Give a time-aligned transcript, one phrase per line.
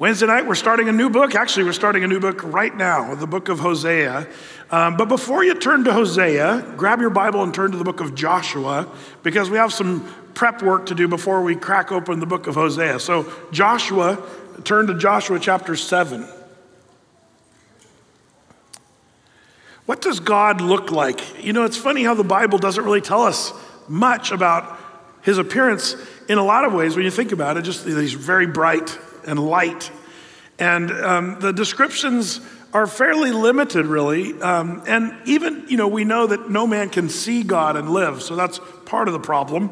[0.00, 1.34] Wednesday night, we're starting a new book.
[1.34, 4.26] Actually, we're starting a new book right now, the book of Hosea.
[4.70, 8.00] Um, but before you turn to Hosea, grab your Bible and turn to the book
[8.00, 8.90] of Joshua
[9.22, 12.54] because we have some prep work to do before we crack open the book of
[12.54, 12.98] Hosea.
[12.98, 14.26] So, Joshua,
[14.64, 16.26] turn to Joshua chapter 7.
[19.84, 21.44] What does God look like?
[21.44, 23.52] You know, it's funny how the Bible doesn't really tell us
[23.86, 24.80] much about
[25.20, 25.94] his appearance
[26.26, 27.64] in a lot of ways when you think about it.
[27.64, 29.90] Just he's very bright and light.
[30.58, 32.40] And um, the descriptions
[32.72, 34.40] are fairly limited, really.
[34.40, 38.22] Um, and even, you know, we know that no man can see God and live,
[38.22, 39.70] so that's part of the problem.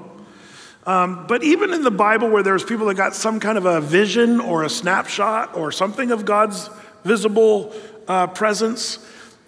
[0.86, 3.80] Um, but even in the Bible, where there's people that got some kind of a
[3.80, 6.70] vision or a snapshot or something of God's
[7.04, 7.74] visible
[8.08, 8.98] uh, presence,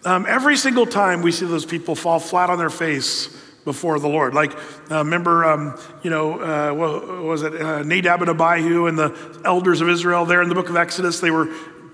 [0.04, 4.08] um, every single time we see those people fall flat on their face before the
[4.08, 4.34] Lord.
[4.34, 4.52] Like,
[4.90, 9.40] uh, remember, um, you know, uh, what was it, uh, Nadab and Abihu and the
[9.44, 11.20] elders of Israel there in the book of Exodus?
[11.20, 11.48] They were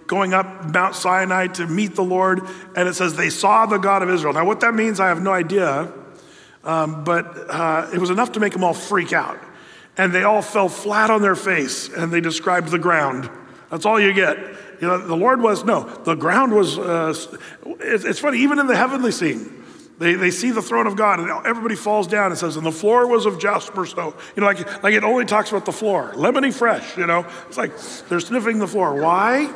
[0.07, 2.43] going up Mount Sinai to meet the Lord,
[2.77, 4.33] and it says they saw the God of Israel.
[4.33, 5.93] Now, what that means, I have no idea,
[6.63, 9.39] um, but uh, it was enough to make them all freak out.
[9.99, 13.31] And they all fell flat on their face, and they described the ground.
[13.71, 14.39] That's all you get.
[14.81, 17.15] You know, the Lord was, no, the ground was, uh,
[17.81, 19.65] it's, it's funny, even in the heavenly scene,
[19.99, 22.73] they, they see the throne of God and everybody falls down and says, and the
[22.73, 23.87] floor was of jasper.
[23.87, 24.15] stone.
[24.35, 27.27] you know, like, like it only talks about the floor, lemony fresh, you know.
[27.49, 27.73] It's like
[28.09, 28.95] they're sniffing the floor.
[28.95, 29.53] Why?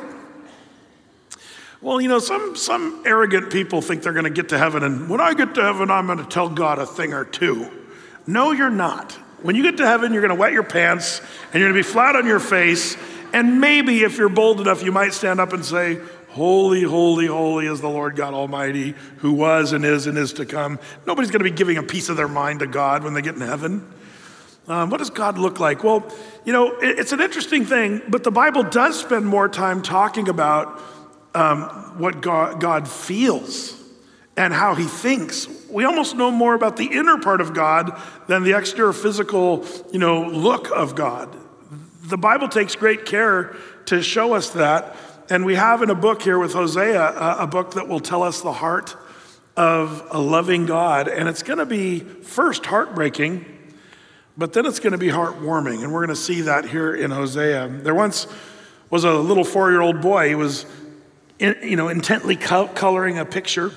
[1.81, 5.09] Well, you know, some, some arrogant people think they're going to get to heaven, and
[5.09, 7.71] when I get to heaven, I'm going to tell God a thing or two.
[8.27, 9.13] No, you're not.
[9.41, 11.19] When you get to heaven, you're going to wet your pants
[11.51, 12.95] and you're going to be flat on your face.
[13.33, 15.99] And maybe if you're bold enough, you might stand up and say,
[16.31, 20.45] Holy, holy, holy is the Lord God Almighty, who was and is and is to
[20.45, 20.79] come.
[21.05, 23.35] Nobody's going to be giving a piece of their mind to God when they get
[23.35, 23.85] in heaven.
[24.65, 25.83] Um, what does God look like?
[25.83, 26.09] Well,
[26.45, 30.29] you know, it, it's an interesting thing, but the Bible does spend more time talking
[30.29, 30.81] about
[31.35, 31.63] um,
[31.97, 33.77] what God, God feels
[34.37, 35.49] and how he thinks.
[35.69, 39.99] We almost know more about the inner part of God than the exterior physical, you
[39.99, 41.35] know, look of God.
[42.03, 43.53] The Bible takes great care
[43.87, 44.95] to show us that.
[45.31, 48.21] And we have in a book here with Hosea, a, a book that will tell
[48.21, 48.97] us the heart
[49.55, 51.07] of a loving God.
[51.07, 53.45] And it's going to be first heartbreaking,
[54.35, 55.83] but then it's going to be heartwarming.
[55.83, 57.69] And we're going to see that here in Hosea.
[57.81, 58.27] There once
[58.89, 60.27] was a little four year old boy.
[60.27, 60.65] He was,
[61.39, 63.71] in, you know, intently coloring a picture.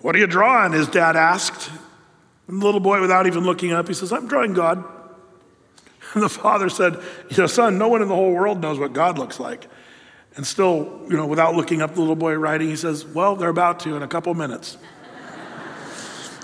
[0.00, 0.72] What are you drawing?
[0.72, 1.70] His dad asked.
[2.48, 4.82] And the little boy, without even looking up, he says, I'm drawing God.
[6.14, 6.94] And the father said,
[7.30, 9.68] You know, son, no one in the whole world knows what God looks like.
[10.36, 13.48] And still, you know, without looking up the little boy writing, he says, Well, they're
[13.48, 14.76] about to in a couple minutes.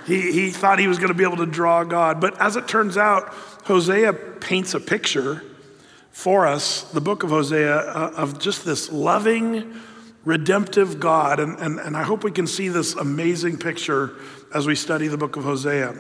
[0.06, 2.20] he, he thought he was going to be able to draw God.
[2.20, 3.28] But as it turns out,
[3.64, 5.42] Hosea paints a picture
[6.10, 9.75] for us, the book of Hosea, uh, of just this loving,
[10.24, 11.38] redemptive God.
[11.38, 14.14] And, and, and I hope we can see this amazing picture
[14.54, 15.94] as we study the book of Hosea.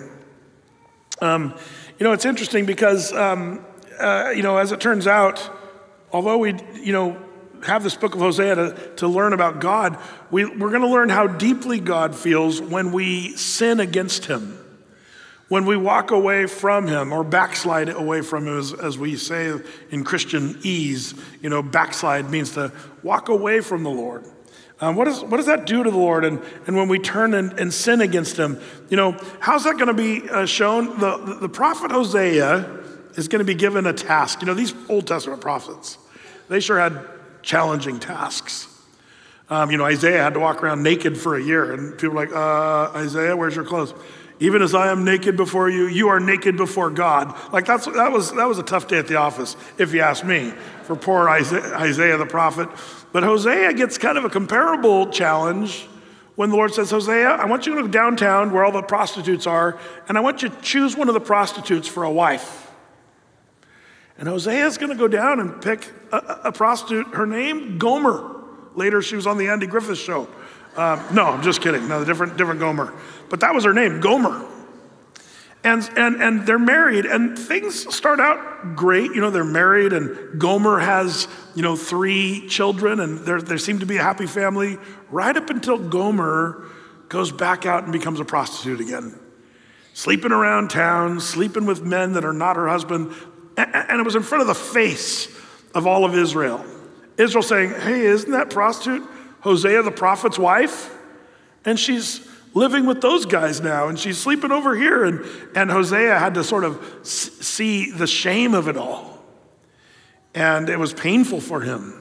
[1.20, 1.54] Um,
[1.98, 3.64] you know, it's interesting because, um,
[3.98, 5.50] uh, you know, as it turns out,
[6.10, 7.21] although we, you know,
[7.64, 9.98] have this book of Hosea to, to learn about God,
[10.30, 14.58] we, we're going to learn how deeply God feels when we sin against Him,
[15.48, 19.48] when we walk away from Him or backslide away from Him, as, as we say
[19.90, 21.18] in Christianese.
[21.40, 24.24] You know, backslide means to walk away from the Lord.
[24.80, 26.24] Um, what, is, what does that do to the Lord?
[26.24, 29.86] And, and when we turn and, and sin against Him, you know, how's that going
[29.86, 30.98] to be uh, shown?
[30.98, 32.80] The, the, the prophet Hosea
[33.14, 34.40] is going to be given a task.
[34.40, 35.98] You know, these Old Testament prophets,
[36.48, 36.98] they sure had
[37.42, 38.68] challenging tasks.
[39.50, 42.26] Um, you know, Isaiah had to walk around naked for a year, and people were
[42.26, 43.92] like, uh, Isaiah, where's your clothes?
[44.40, 47.36] Even as I am naked before you, you are naked before God.
[47.52, 50.24] Like that's that was that was a tough day at the office, if you ask
[50.24, 50.52] me,
[50.84, 52.68] for poor Isaiah, Isaiah the prophet.
[53.12, 55.86] But Hosea gets kind of a comparable challenge
[56.34, 59.46] when the Lord says, Hosea, I want you to go downtown where all the prostitutes
[59.46, 59.78] are,
[60.08, 62.61] and I want you to choose one of the prostitutes for a wife.
[64.18, 68.42] And Hosea is going to go down and pick a, a, prostitute, her name, Gomer.
[68.74, 70.28] Later, she was on the Andy Griffith show.
[70.76, 71.88] Uh, no, I'm just kidding.
[71.88, 72.92] No, different, different Gomer.
[73.30, 74.48] But that was her name, Gomer.
[75.64, 79.12] And, and, and they're married, and things start out great.
[79.12, 83.86] You know, they're married, and Gomer has, you know, three children, and there seem to
[83.86, 84.76] be a happy family
[85.10, 86.68] right up until Gomer
[87.08, 89.16] goes back out and becomes a prostitute again.
[89.94, 93.14] Sleeping around town, sleeping with men that are not her husband,
[93.56, 95.28] and it was in front of the face
[95.74, 96.64] of all of Israel.
[97.16, 99.06] Israel saying, Hey, isn't that prostitute
[99.40, 100.94] Hosea the prophet's wife?
[101.64, 105.04] And she's living with those guys now, and she's sleeping over here.
[105.04, 109.24] And, and Hosea had to sort of see the shame of it all.
[110.34, 111.98] and it was painful for him.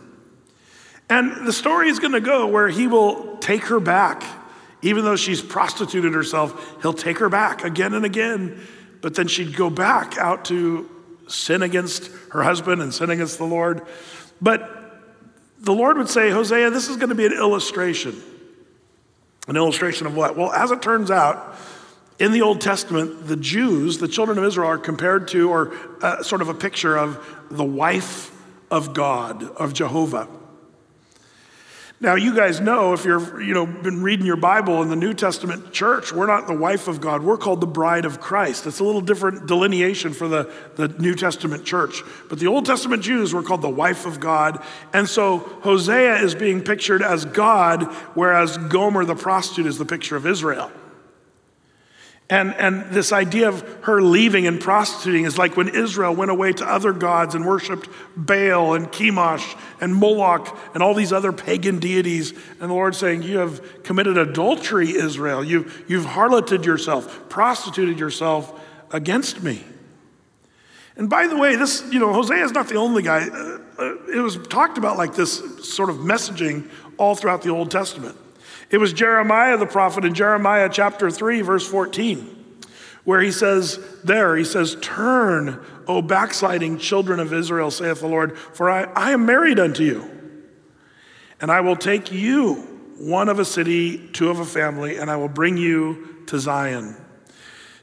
[1.10, 4.24] And the story is going to go where he will take her back.
[4.82, 8.60] Even though she's prostituted herself, he'll take her back again and again.
[9.02, 10.90] But then she'd go back out to
[11.32, 13.82] sin against her husband and sin against the Lord.
[14.42, 14.70] But
[15.60, 18.22] the Lord would say, Hosea, this is going to be an illustration.
[19.48, 20.38] An illustration of what?
[20.38, 21.58] Well, as it turns out,
[22.20, 26.22] in the Old Testament, the Jews, the children of Israel, are compared to, or uh,
[26.22, 27.20] sort of a picture of,
[27.50, 28.32] the wife
[28.70, 30.28] of God, of Jehovah.
[32.02, 35.14] Now, you guys know if you've you know, been reading your Bible in the New
[35.14, 37.22] Testament church, we're not the wife of God.
[37.22, 38.66] We're called the bride of Christ.
[38.66, 42.02] It's a little different delineation for the, the New Testament church.
[42.28, 44.64] But the Old Testament Jews were called the wife of God.
[44.94, 47.84] And so Hosea is being pictured as God,
[48.16, 50.72] whereas Gomer, the prostitute, is the picture of Israel.
[52.32, 56.54] And, and this idea of her leaving and prostituting is like when Israel went away
[56.54, 61.80] to other gods and worshiped Baal and Chemosh and Moloch and all these other pagan
[61.80, 62.32] deities.
[62.62, 65.44] And the Lord saying, You have committed adultery, Israel.
[65.44, 68.58] You, you've harloted yourself, prostituted yourself
[68.92, 69.62] against me.
[70.96, 73.28] And by the way, this, you know, Hosea is not the only guy.
[73.28, 77.72] Uh, uh, it was talked about like this sort of messaging all throughout the Old
[77.72, 78.16] Testament.
[78.72, 82.56] It was Jeremiah the prophet in Jeremiah chapter 3, verse 14,
[83.04, 88.38] where he says, There, he says, Turn, O backsliding children of Israel, saith the Lord,
[88.38, 90.10] for I, I am married unto you.
[91.42, 92.56] And I will take you,
[92.98, 96.96] one of a city, two of a family, and I will bring you to Zion.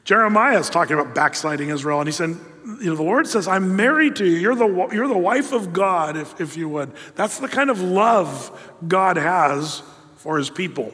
[0.05, 2.35] Jeremiah is talking about backsliding Israel, and he said,
[2.65, 4.37] you know, the Lord says, I'm married to you.
[4.37, 6.93] You're the, you're the wife of God, if, if you would.
[7.15, 9.83] That's the kind of love God has
[10.19, 10.93] for his people.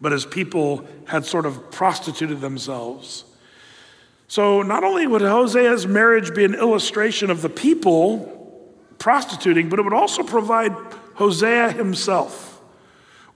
[0.00, 3.24] But his people had sort of prostituted themselves.
[4.28, 9.82] So not only would Hosea's marriage be an illustration of the people prostituting, but it
[9.82, 10.72] would also provide
[11.14, 12.60] Hosea himself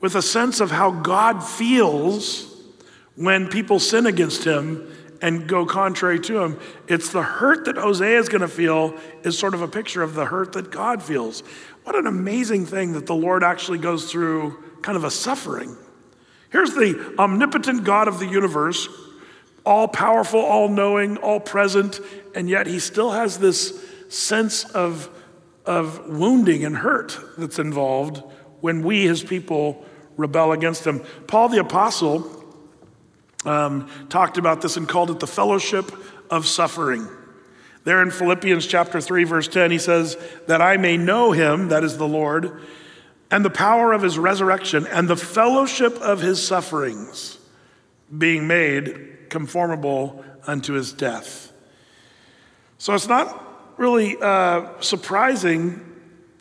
[0.01, 2.53] with a sense of how God feels
[3.15, 4.93] when people sin against him
[5.23, 6.59] and go contrary to him.
[6.89, 10.15] It's the hurt that Hosea is going to feel is sort of a picture of
[10.15, 11.43] the hurt that God feels.
[11.85, 15.77] What an amazing thing that the Lord actually goes through kind of a suffering.
[16.51, 18.89] Here's the omnipotent God of the universe,
[19.65, 22.01] all powerful, all knowing, all present,
[22.35, 25.09] and yet he still has this sense of,
[25.65, 28.23] of wounding and hurt that's involved
[28.61, 29.85] when we, his people,
[30.17, 31.01] rebel against him.
[31.27, 32.45] Paul the Apostle
[33.45, 35.91] um, talked about this and called it the fellowship
[36.31, 37.09] of suffering.
[37.85, 40.17] There in Philippians chapter 3, verse 10, he says,
[40.47, 42.61] That I may know him, that is the Lord,
[43.31, 47.39] and the power of his resurrection and the fellowship of his sufferings,
[48.17, 51.53] being made conformable unto his death.
[52.79, 55.87] So it's not really uh, surprising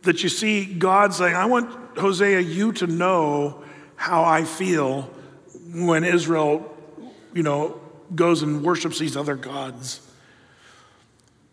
[0.04, 3.64] that you see God saying, I want Hosea, you to know
[3.96, 5.04] how I feel
[5.74, 6.76] when Israel,
[7.34, 7.80] you know,
[8.16, 10.02] goes and worships these other gods.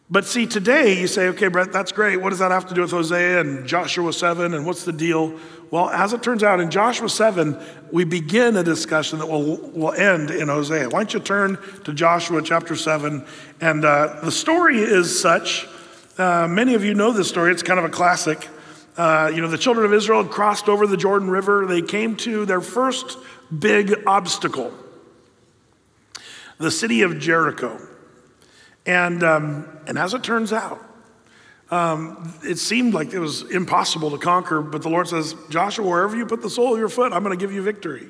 [0.08, 2.20] But see, today you say, okay, Brett, that's great.
[2.20, 5.36] What does that have to do with Hosea and Joshua 7 and what's the deal?
[5.72, 7.58] Well, as it turns out, in Joshua 7,
[7.90, 10.90] we begin a discussion that will, will end in Hosea.
[10.90, 13.24] Why don't you turn to Joshua chapter 7?
[13.60, 15.66] And uh, the story is such,
[16.18, 18.48] uh, many of you know this story, it's kind of a classic.
[18.96, 22.14] Uh, you know, the children of Israel had crossed over the Jordan River, they came
[22.18, 23.18] to their first
[23.58, 24.72] big obstacle
[26.58, 27.78] the city of Jericho.
[28.86, 30.82] And, um, and as it turns out,
[31.70, 36.16] um, it seemed like it was impossible to conquer, but the Lord says, Joshua, wherever
[36.16, 38.08] you put the sole of your foot, I'm going to give you victory.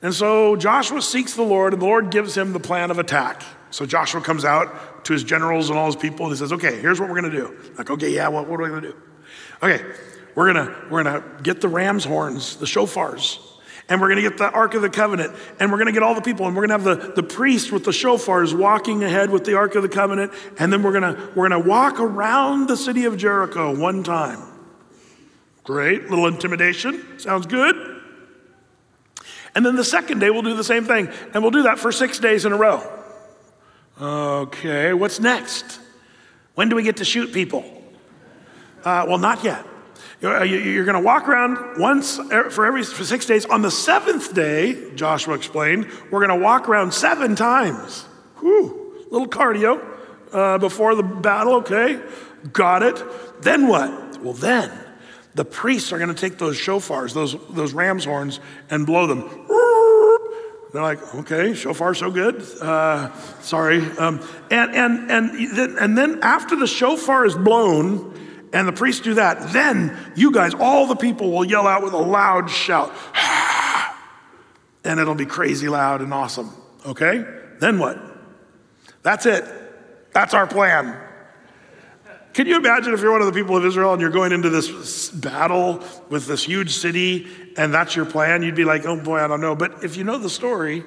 [0.00, 3.42] And so Joshua seeks the Lord, and the Lord gives him the plan of attack.
[3.70, 6.80] So Joshua comes out to his generals and all his people, and he says, Okay,
[6.80, 7.56] here's what we're going to do.
[7.78, 8.96] Like, okay, yeah, what, what are we going to do?
[9.62, 9.84] Okay,
[10.34, 13.38] we're going to we're to get the ram's horns, the shofars,
[13.92, 16.02] and we're going to get the Ark of the Covenant, and we're going to get
[16.02, 19.04] all the people, and we're going to have the, the priest with the shofars walking
[19.04, 21.68] ahead with the Ark of the Covenant, and then we're going to we're going to
[21.68, 24.38] walk around the city of Jericho one time.
[25.62, 27.18] Great, little intimidation.
[27.18, 28.00] Sounds good.
[29.54, 31.92] And then the second day, we'll do the same thing, and we'll do that for
[31.92, 32.82] six days in a row.
[34.00, 35.80] Okay, what's next?
[36.54, 37.62] When do we get to shoot people?
[38.82, 39.66] Uh, well, not yet.
[40.22, 43.44] Uh, you're going to walk around once for every for six days.
[43.46, 48.02] On the seventh day, Joshua explained, we're going to walk around seven times.
[48.38, 49.84] Whew, little cardio
[50.32, 51.54] uh, before the battle.
[51.54, 52.00] Okay,
[52.52, 53.02] got it.
[53.42, 54.22] Then what?
[54.22, 54.70] Well, then
[55.34, 58.38] the priests are going to take those shofars, those those ram's horns,
[58.70, 59.22] and blow them.
[60.72, 62.42] they're like, okay, so far so good.
[62.60, 63.80] Uh, sorry.
[63.98, 64.20] Um,
[64.52, 68.12] and, and, and, and then after the shofar is blown,
[68.52, 71.92] and the priests do that, then you guys, all the people will yell out with
[71.92, 72.92] a loud shout,
[74.84, 76.50] and it'll be crazy loud and awesome.
[76.86, 77.24] Okay?
[77.60, 77.98] Then what?
[79.02, 79.44] That's it.
[80.12, 80.98] That's our plan.
[82.34, 84.48] Can you imagine if you're one of the people of Israel and you're going into
[84.48, 87.28] this battle with this huge city
[87.58, 88.42] and that's your plan?
[88.42, 89.54] You'd be like, oh boy, I don't know.
[89.54, 90.84] But if you know the story,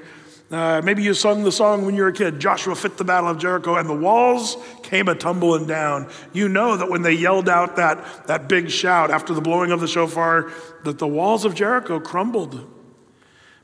[0.52, 3.30] uh, maybe you sung the song when you were a kid Joshua fit the battle
[3.30, 6.10] of Jericho and the walls came a tumbling down.
[6.34, 9.80] You know that when they yelled out that, that big shout after the blowing of
[9.80, 10.52] the shofar,
[10.84, 12.72] that the walls of Jericho crumbled.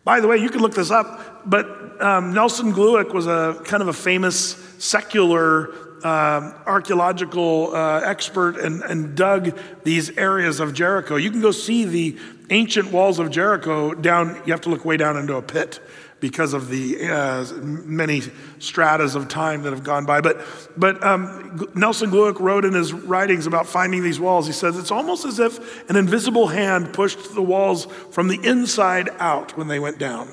[0.04, 3.84] By the way, you can look this up, but um, Nelson Glueck was a kind
[3.84, 5.72] of a famous secular
[6.04, 11.16] uh, archaeological uh, expert and, and dug these areas of Jericho.
[11.18, 12.18] You can go see the
[12.50, 15.80] ancient walls of Jericho down, you have to look way down into a pit
[16.22, 18.22] because of the uh, many
[18.60, 20.22] stratas of time that have gone by.
[20.22, 20.46] But,
[20.78, 24.92] but um, Nelson Glueck wrote in his writings about finding these walls, he says, it's
[24.92, 29.80] almost as if an invisible hand pushed the walls from the inside out when they
[29.80, 30.30] went down.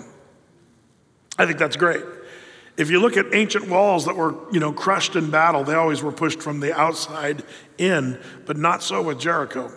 [1.38, 2.04] I think that's great.
[2.76, 6.02] If you look at ancient walls that were, you know, crushed in battle, they always
[6.02, 7.42] were pushed from the outside
[7.78, 9.72] in, but not so with Jericho.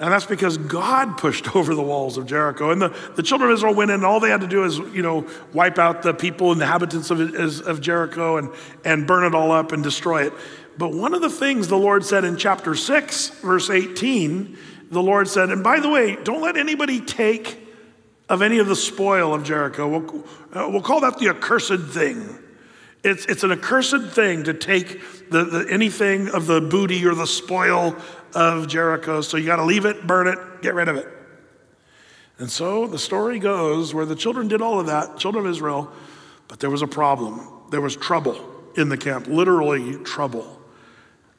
[0.00, 2.70] And that's because God pushed over the walls of Jericho.
[2.70, 4.78] And the, the children of Israel went in, and all they had to do is,
[4.78, 7.20] you know, wipe out the people, and the inhabitants of,
[7.66, 8.50] of Jericho, and,
[8.84, 10.32] and burn it all up and destroy it.
[10.78, 14.56] But one of the things the Lord said in chapter 6, verse 18,
[14.90, 17.58] the Lord said, and by the way, don't let anybody take
[18.30, 19.86] of any of the spoil of Jericho.
[19.86, 22.38] We'll, uh, we'll call that the accursed thing.
[23.02, 27.26] It's, it's an accursed thing to take the, the, anything of the booty or the
[27.26, 27.96] spoil
[28.34, 29.22] of Jericho.
[29.22, 31.08] So you got to leave it, burn it, get rid of it.
[32.38, 35.90] And so the story goes where the children did all of that, children of Israel,
[36.48, 37.46] but there was a problem.
[37.70, 38.38] There was trouble
[38.76, 40.60] in the camp, literally trouble.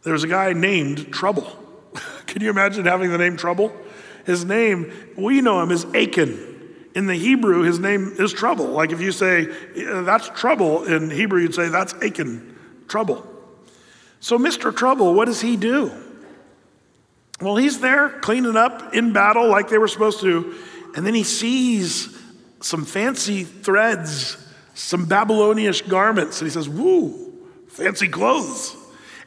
[0.03, 1.55] There was a guy named Trouble.
[2.25, 3.71] Can you imagine having the name Trouble?
[4.25, 6.50] His name, we know him as Achan.
[6.93, 8.67] In the Hebrew, his name is trouble.
[8.67, 9.45] Like if you say,
[9.75, 12.57] that's trouble, in Hebrew, you'd say, that's Achan,
[12.87, 13.25] trouble.
[14.19, 14.75] So, Mr.
[14.75, 15.91] Trouble, what does he do?
[17.41, 20.55] Well, he's there cleaning up in battle like they were supposed to,
[20.95, 22.15] and then he sees
[22.59, 24.37] some fancy threads,
[24.75, 27.33] some Babylonish garments, and he says, Woo,
[27.67, 28.77] fancy clothes.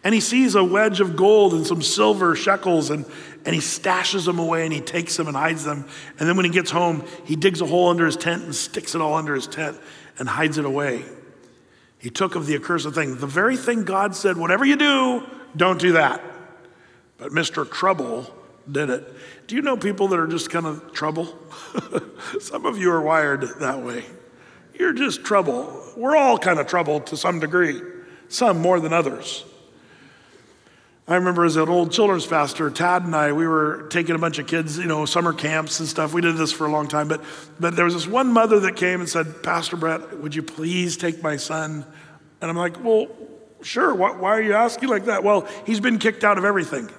[0.04, 3.06] And he sees a wedge of gold and some silver shekels, and,
[3.44, 5.86] and he stashes them away and he takes them and hides them.
[6.18, 8.94] And then when he gets home, he digs a hole under his tent and sticks
[8.94, 9.78] it all under his tent
[10.18, 11.04] and hides it away.
[11.98, 15.80] He took of the accursed thing, the very thing God said, whatever you do, don't
[15.80, 16.22] do that.
[17.18, 17.70] But Mr.
[17.70, 18.26] Trouble
[18.70, 19.06] did it.
[19.46, 21.38] Do you know people that are just kind of trouble?
[22.40, 24.04] some of you are wired that way.
[24.74, 25.82] You're just trouble.
[25.96, 27.80] We're all kind of trouble to some degree,
[28.28, 29.44] some more than others.
[31.06, 34.38] I remember as an old children's pastor, Tad and I, we were taking a bunch
[34.38, 36.14] of kids, you know, summer camps and stuff.
[36.14, 37.22] We did this for a long time, but,
[37.60, 40.96] but there was this one mother that came and said, Pastor Brett, would you please
[40.96, 41.84] take my son?
[42.40, 43.08] And I'm like, well,
[43.60, 43.94] sure.
[43.94, 45.22] Why, why are you asking like that?
[45.22, 46.90] Well, he's been kicked out of everything.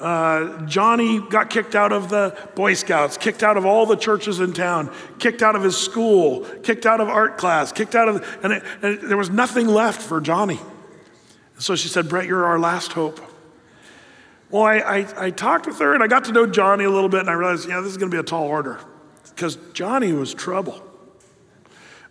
[0.00, 4.40] Uh, Johnny got kicked out of the Boy Scouts, kicked out of all the churches
[4.40, 8.38] in town, kicked out of his school, kicked out of art class, kicked out of,
[8.42, 10.60] and, it, and it, there was nothing left for Johnny.
[11.58, 13.20] So she said, Brett, you're our last hope.
[14.50, 17.10] Well, I, I, I, talked with her and I got to know Johnny a little
[17.10, 18.80] bit, and I realized, yeah, this is going to be a tall order
[19.28, 20.82] because Johnny was trouble.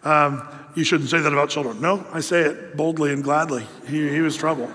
[0.04, 1.82] Um, you shouldn't say that about children.
[1.82, 3.66] No, I say it boldly and gladly.
[3.88, 4.72] He, he was trouble.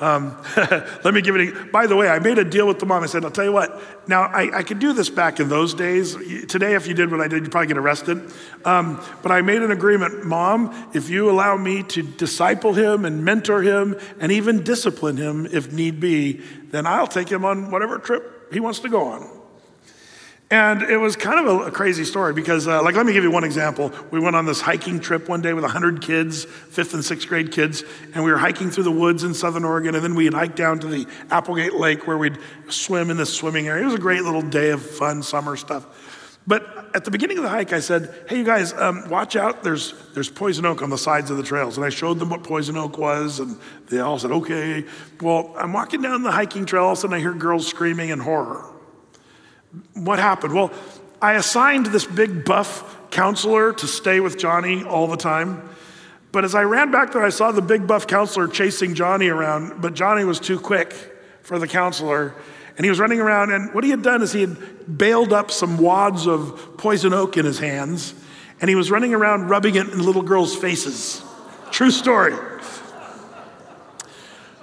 [0.00, 0.36] Um,
[1.04, 3.02] let me give it a, by the way, I made a deal with the mom.
[3.02, 5.74] I said, I'll tell you what, now I, I could do this back in those
[5.74, 6.16] days.
[6.46, 8.30] Today, if you did what I did, you'd probably get arrested.
[8.64, 13.24] Um, but I made an agreement, mom, if you allow me to disciple him and
[13.24, 17.98] mentor him and even discipline him if need be, then I'll take him on whatever
[17.98, 19.45] trip he wants to go on.
[20.48, 23.24] And it was kind of a, a crazy story because, uh, like, let me give
[23.24, 23.92] you one example.
[24.12, 27.50] We went on this hiking trip one day with 100 kids, fifth and sixth grade
[27.50, 27.82] kids,
[28.14, 30.78] and we were hiking through the woods in southern Oregon, and then we'd hike down
[30.80, 32.38] to the Applegate Lake where we'd
[32.68, 33.82] swim in this swimming area.
[33.82, 35.84] It was a great little day of fun summer stuff.
[36.46, 39.64] But at the beginning of the hike, I said, Hey, you guys, um, watch out.
[39.64, 41.76] There's, there's poison oak on the sides of the trails.
[41.76, 44.84] And I showed them what poison oak was, and they all said, Okay.
[45.20, 48.10] Well, I'm walking down the hiking trail, all of a sudden I hear girls screaming
[48.10, 48.75] in horror.
[49.94, 50.54] What happened?
[50.54, 50.72] Well,
[51.20, 55.68] I assigned this big buff counselor to stay with Johnny all the time.
[56.32, 59.80] But as I ran back there, I saw the big buff counselor chasing Johnny around,
[59.80, 60.92] but Johnny was too quick
[61.42, 62.34] for the counselor.
[62.76, 65.50] And he was running around, and what he had done is he had baled up
[65.50, 68.12] some wads of poison oak in his hands,
[68.60, 71.22] and he was running around rubbing it in little girls' faces.
[71.70, 72.34] True story.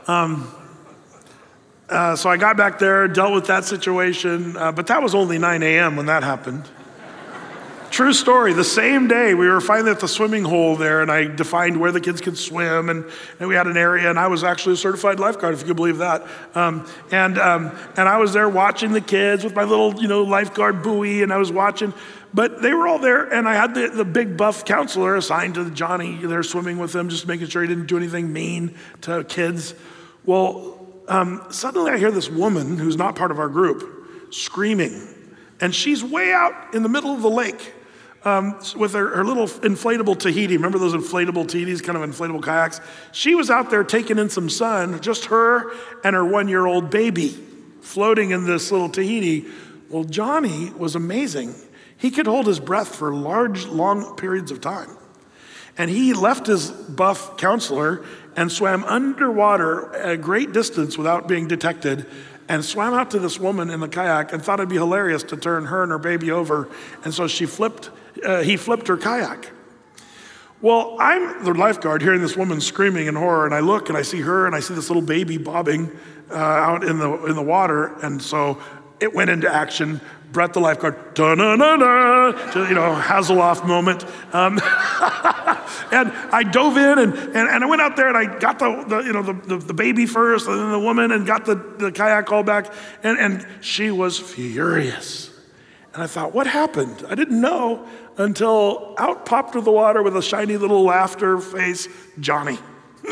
[0.06, 0.54] Um,
[1.90, 5.38] uh, so I got back there, dealt with that situation, uh, but that was only
[5.38, 5.96] 9 a.m.
[5.96, 6.68] when that happened.
[7.94, 8.54] True story.
[8.54, 11.92] The same day, we were finally at the swimming hole there, and I defined where
[11.92, 13.06] the kids could swim, and,
[13.40, 15.76] and we had an area, and I was actually a certified lifeguard, if you can
[15.76, 16.26] believe that.
[16.56, 20.24] Um, and, um, and I was there watching the kids with my little, you know,
[20.24, 21.94] lifeguard buoy, and I was watching.
[22.34, 25.70] But they were all there, and I had the, the big buff counselor assigned to
[25.70, 29.76] Johnny there swimming with them, just making sure he didn't do anything mean to kids.
[30.26, 30.73] Well,
[31.08, 35.08] um, suddenly I hear this woman who's not part of our group screaming,
[35.60, 37.74] and she's way out in the middle of the lake
[38.26, 40.56] um, with her, her, little inflatable Tahiti.
[40.56, 42.80] Remember those inflatable Tahitis, kind of inflatable kayaks?
[43.12, 45.72] She was out there taking in some sun, just her
[46.04, 47.38] and her one year old baby
[47.82, 49.46] floating in this little Tahiti.
[49.90, 51.54] Well, Johnny was amazing.
[51.98, 54.90] He could hold his breath for large, long periods of time.
[55.78, 62.06] And he left his buff counselor and swam underwater a great distance without being detected
[62.50, 65.38] and swam out to this woman in the kayak and thought it'd be hilarious to
[65.38, 66.68] turn her and her baby over.
[67.04, 67.90] And so she flipped
[68.24, 69.52] uh, he flipped her kayak.
[70.62, 74.02] Well, I'm the lifeguard hearing this woman screaming in horror, and I look and I
[74.02, 75.92] see her and I see this little baby bobbing
[76.32, 77.88] uh, out in the, in the water.
[78.02, 78.62] And so
[79.00, 80.00] it went into action.
[80.34, 82.28] Brett, the lifeguard, da na na na,
[82.68, 84.04] you know, Hasselhoff moment.
[84.34, 84.60] Um,
[85.92, 88.84] and I dove in and, and, and, I went out there and I got the,
[88.88, 91.54] the you know, the, the, the, baby first and then the woman and got the,
[91.54, 92.74] the kayak all back.
[93.04, 95.30] And, and she was furious.
[95.94, 97.06] And I thought, what happened?
[97.08, 97.88] I didn't know
[98.18, 101.88] until out popped of the water with a shiny little laughter face,
[102.20, 102.58] Johnny.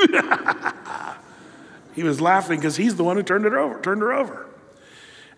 [1.94, 4.48] he was laughing because he's the one who turned it over, turned her over.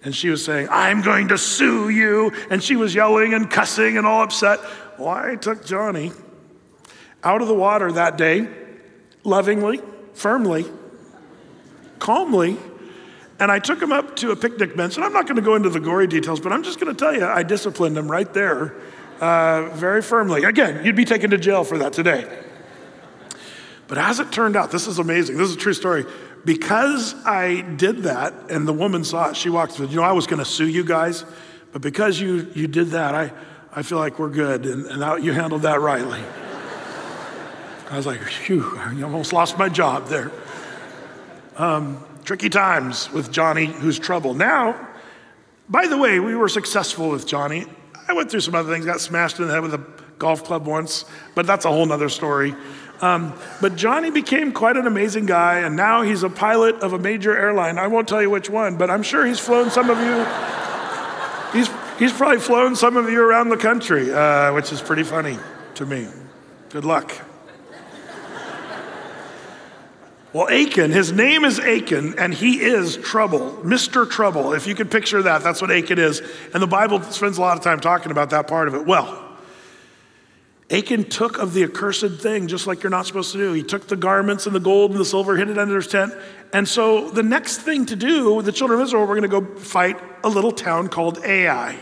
[0.04, 2.32] And she was saying, I'm going to sue you.
[2.50, 4.60] And she was yelling and cussing and all upset.
[5.00, 6.12] Well, I took Johnny
[7.24, 8.48] out of the water that day,
[9.24, 9.82] lovingly,
[10.14, 10.66] firmly,
[12.00, 12.58] calmly,
[13.40, 15.56] and I took him up to a picnic bench, and I'm not going to go
[15.56, 18.32] into the gory details, but I'm just going to tell you, I disciplined him right
[18.34, 18.76] there
[19.20, 20.44] uh, very firmly.
[20.44, 22.28] Again, you'd be taken to jail for that today.
[23.88, 25.38] But as it turned out, this is amazing.
[25.38, 26.06] This is a true story.
[26.46, 29.88] Because I did that, and the woman saw it, she walked through.
[29.88, 31.24] You know, I was going to sue you guys,
[31.72, 33.32] but because you you did that, I
[33.72, 36.22] I feel like we're good, and, and you handled that rightly.
[37.90, 40.32] I was like, phew, I almost lost my job there.
[41.58, 44.34] Um, tricky times with Johnny, who's trouble.
[44.34, 44.90] Now,
[45.70, 47.66] by the way, we were successful with Johnny.
[48.08, 49.86] I went through some other things, got smashed in the head with a
[50.18, 52.56] golf club once, but that's a whole nother story.
[53.04, 56.98] Um, but Johnny became quite an amazing guy, and now he's a pilot of a
[56.98, 57.78] major airline.
[57.78, 60.26] I won't tell you which one, but I'm sure he's flown some of you.
[61.52, 65.38] He's, he's probably flown some of you around the country, uh, which is pretty funny
[65.76, 66.08] to me.
[66.70, 67.14] Good luck.
[70.32, 74.10] Well, Achan, his name is Achan, and he is trouble, Mr.
[74.10, 74.54] Trouble.
[74.54, 76.22] If you could picture that, that's what Achan is.
[76.54, 78.86] And the Bible spends a lot of time talking about that part of it.
[78.86, 79.33] Well,
[80.74, 83.54] Achan took of the accursed thing, just like you're not supposed to do.
[83.54, 86.14] He took the garments and the gold and the silver, hid it under his tent.
[86.52, 89.56] And so the next thing to do, the children of Israel were going to go
[89.60, 91.78] fight a little town called Ai.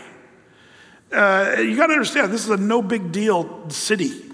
[1.10, 4.26] Uh, you got to understand, this is a no big deal city.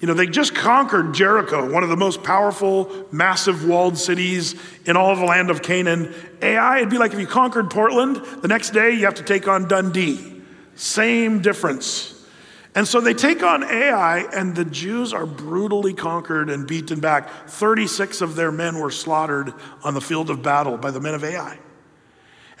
[0.00, 4.54] You know, they just conquered Jericho, one of the most powerful, massive walled cities
[4.86, 6.14] in all of the land of Canaan.
[6.40, 9.46] Ai, it'd be like if you conquered Portland, the next day you have to take
[9.46, 10.42] on Dundee.
[10.74, 12.15] Same difference.
[12.76, 17.48] And so they take on Ai, and the Jews are brutally conquered and beaten back.
[17.48, 21.24] 36 of their men were slaughtered on the field of battle by the men of
[21.24, 21.58] Ai.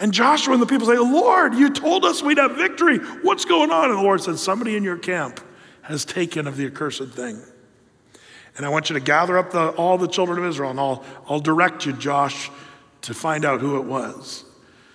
[0.00, 2.96] And Joshua and the people say, Lord, you told us we'd have victory.
[2.96, 3.90] What's going on?
[3.90, 5.38] And the Lord said, Somebody in your camp
[5.82, 7.38] has taken of the accursed thing.
[8.56, 11.04] And I want you to gather up the, all the children of Israel, and I'll,
[11.28, 12.50] I'll direct you, Josh,
[13.02, 14.44] to find out who it was.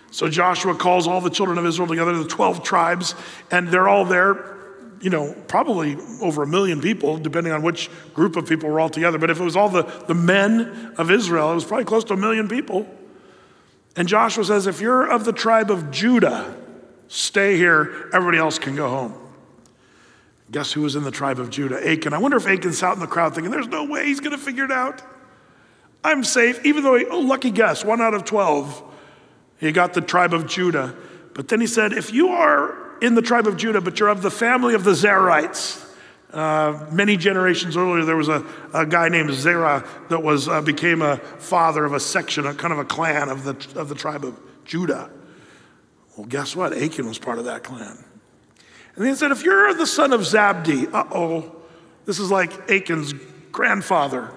[0.09, 3.13] So Joshua calls all the children of Israel together, the 12 tribes,
[3.51, 4.60] and they're all there,
[5.01, 8.89] you know, probably over a million people, depending on which group of people were all
[8.89, 9.17] together.
[9.17, 12.13] But if it was all the, the men of Israel, it was probably close to
[12.13, 12.87] a million people.
[13.95, 16.55] And Joshua says, if you're of the tribe of Judah,
[17.07, 19.13] stay here, everybody else can go home.
[20.51, 21.89] Guess who was in the tribe of Judah?
[21.89, 22.13] Achan.
[22.13, 24.37] I wonder if Achan's out in the crowd thinking, there's no way he's going to
[24.37, 25.01] figure it out.
[26.03, 28.83] I'm safe, even though, he, oh, lucky guess, one out of 12.
[29.59, 30.95] He got the tribe of Judah.
[31.33, 34.21] But then he said, if you are in the tribe of Judah, but you're of
[34.21, 35.81] the family of the Zerites,
[36.33, 41.01] uh, many generations earlier, there was a, a guy named Zerah that was, uh, became
[41.01, 44.23] a father of a section, a kind of a clan of the, of the tribe
[44.23, 45.09] of Judah.
[46.15, 46.73] Well, guess what?
[46.73, 47.97] Achan was part of that clan.
[48.95, 51.55] And then he said, If you're the son of Zabdi, uh oh,
[52.05, 53.13] this is like Achan's
[53.51, 54.31] grandfather.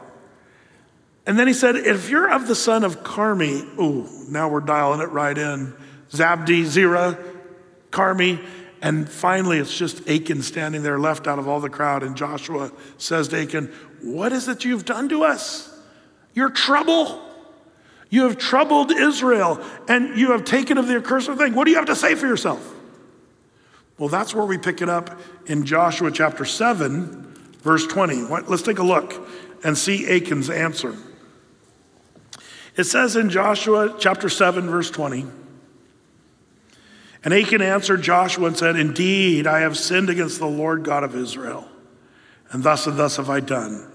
[1.26, 5.00] And then he said, If you're of the son of Carmi, oh, now we're dialing
[5.00, 5.74] it right in.
[6.10, 7.18] Zabdi, Zerah,
[7.94, 8.44] Carmi.
[8.82, 12.02] And finally, it's just Achan standing there, left out of all the crowd.
[12.02, 15.70] And Joshua says to Achan, What is it you've done to us?
[16.34, 17.22] You're trouble.
[18.10, 21.54] You have troubled Israel and you have taken of the accursed thing.
[21.54, 22.74] What do you have to say for yourself?
[23.98, 28.22] Well, that's where we pick it up in Joshua chapter 7, verse 20.
[28.46, 29.28] Let's take a look
[29.64, 30.96] and see Achan's answer.
[32.76, 35.26] It says in Joshua chapter 7, verse 20,
[37.24, 41.16] and Achan answered Joshua and said, Indeed, I have sinned against the Lord God of
[41.16, 41.66] Israel,
[42.50, 43.90] and thus and thus have I done.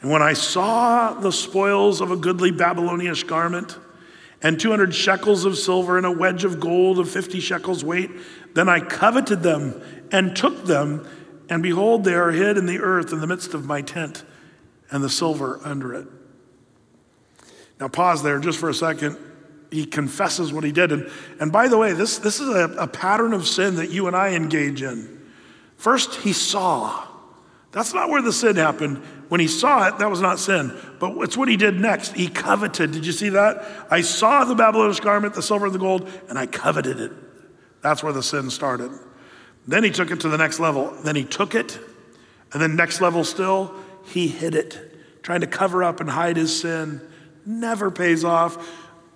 [0.00, 3.76] And when I saw the spoils of a goodly Babylonish garment,
[4.42, 8.10] and 200 shekels of silver and a wedge of gold of 50 shekels weight.
[8.54, 11.06] Then I coveted them and took them,
[11.48, 14.24] and behold, they are hid in the earth in the midst of my tent,
[14.90, 16.08] and the silver under it.
[17.78, 19.16] Now, pause there just for a second.
[19.70, 20.92] He confesses what he did.
[20.92, 24.06] And, and by the way, this, this is a, a pattern of sin that you
[24.06, 25.20] and I engage in.
[25.76, 27.06] First, he saw.
[27.72, 28.98] That's not where the sin happened.
[29.28, 30.76] When he saw it, that was not sin.
[30.98, 32.14] But it's what he did next.
[32.14, 32.90] He coveted.
[32.90, 33.64] Did you see that?
[33.90, 37.12] I saw the Babylonish garment, the silver and the gold, and I coveted it.
[37.80, 38.90] That's where the sin started.
[39.68, 40.90] Then he took it to the next level.
[41.04, 41.78] Then he took it,
[42.52, 43.74] and then next level still,
[44.06, 47.00] he hid it, trying to cover up and hide his sin.
[47.46, 48.58] Never pays off.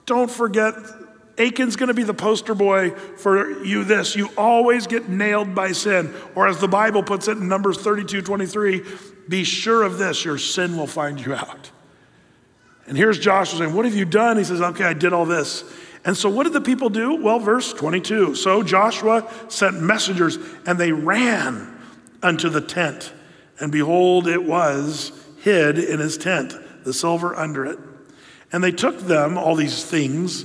[0.06, 0.74] Don't forget
[1.38, 4.14] Achan's going to be the poster boy for you this.
[4.14, 6.14] You always get nailed by sin.
[6.34, 8.82] Or as the Bible puts it in Numbers 32 23,
[9.28, 11.70] be sure of this your sin will find you out.
[12.86, 14.36] And here's Joshua saying, What have you done?
[14.36, 15.64] He says, Okay, I did all this.
[16.04, 17.16] And so what did the people do?
[17.16, 18.34] Well, verse 22.
[18.34, 21.80] So Joshua sent messengers, and they ran
[22.22, 23.12] unto the tent.
[23.58, 27.78] And behold, it was hid in his tent, the silver under it.
[28.54, 30.44] And they took them, all these things,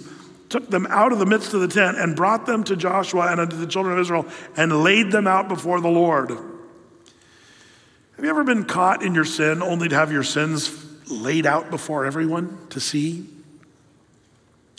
[0.50, 3.39] took them out of the midst of the tent and brought them to Joshua and
[3.39, 4.26] unto the children of Israel
[4.58, 6.32] and laid them out before the Lord.
[6.32, 6.39] Have
[8.26, 12.04] you ever been caught in your sin only to have your sins laid out before
[12.04, 13.28] everyone to see?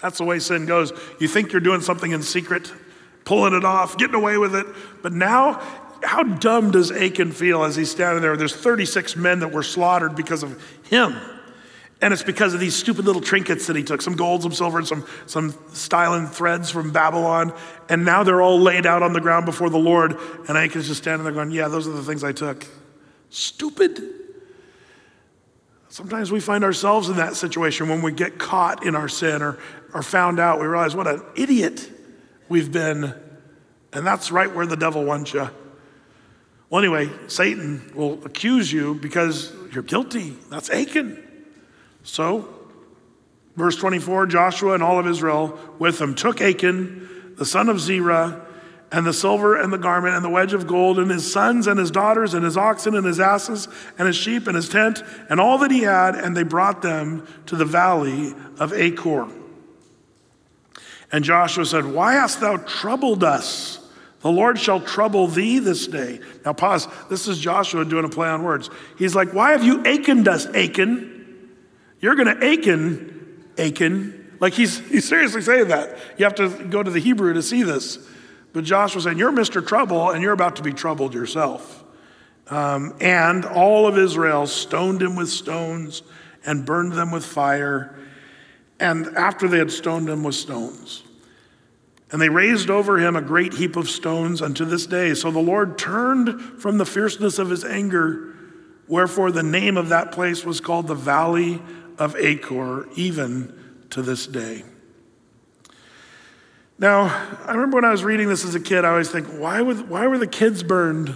[0.02, 0.92] That's the way sin goes.
[1.20, 2.72] You think you're doing something in secret,
[3.24, 4.66] pulling it off, getting away with it,
[5.02, 5.62] but now
[6.02, 8.36] how dumb does Achan feel as he's standing there?
[8.36, 11.14] There's 36 men that were slaughtered because of him.
[12.02, 14.78] And it's because of these stupid little trinkets that he took some gold, some silver,
[14.78, 17.52] and some, some styling threads from Babylon.
[17.90, 20.16] And now they're all laid out on the ground before the Lord.
[20.48, 22.66] And Achan's just standing there going, Yeah, those are the things I took.
[23.28, 24.02] Stupid.
[25.90, 29.58] Sometimes we find ourselves in that situation when we get caught in our sin or,
[29.92, 30.58] or found out.
[30.60, 31.90] We realize what an idiot
[32.48, 33.12] we've been.
[33.92, 35.50] And that's right where the devil wants you.
[36.70, 40.36] Well, anyway, Satan will accuse you because you're guilty.
[40.48, 41.26] That's Achan.
[42.02, 42.48] So,
[43.56, 48.46] verse 24 Joshua and all of Israel with him took Achan, the son of Zerah,
[48.92, 51.78] and the silver and the garment and the wedge of gold and his sons and
[51.78, 55.40] his daughters and his oxen and his asses and his sheep and his tent and
[55.40, 59.28] all that he had, and they brought them to the valley of Achor.
[61.12, 63.78] And Joshua said, Why hast thou troubled us?
[64.20, 66.20] The Lord shall trouble thee this day.
[66.44, 66.86] Now, pause.
[67.08, 68.70] This is Joshua doing a play on words.
[68.98, 71.19] He's like, Why have you Achan us, Achan?
[72.00, 74.36] You're going to Achan, Achan.
[74.40, 75.98] Like he's, he's seriously saying that.
[76.16, 77.98] You have to go to the Hebrew to see this.
[78.52, 79.64] But Joshua saying, You're Mr.
[79.66, 81.84] Trouble, and you're about to be troubled yourself.
[82.48, 86.02] Um, and all of Israel stoned him with stones
[86.44, 87.96] and burned them with fire.
[88.80, 91.04] And after they had stoned him with stones,
[92.10, 95.14] and they raised over him a great heap of stones unto this day.
[95.14, 98.34] So the Lord turned from the fierceness of his anger,
[98.88, 101.62] wherefore the name of that place was called the Valley
[102.00, 104.64] of Achor, even to this day.
[106.78, 107.02] Now,
[107.46, 109.88] I remember when I was reading this as a kid, I always think, why, would,
[109.88, 111.14] why were the kids burned?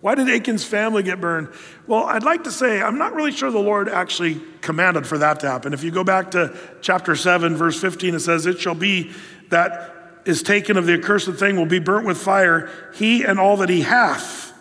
[0.00, 1.48] Why did Achan's family get burned?
[1.86, 5.40] Well, I'd like to say, I'm not really sure the Lord actually commanded for that
[5.40, 5.72] to happen.
[5.72, 9.12] If you go back to chapter 7, verse 15, it says, It shall be
[9.50, 13.58] that is taken of the accursed thing will be burnt with fire, he and all
[13.58, 14.52] that he hath,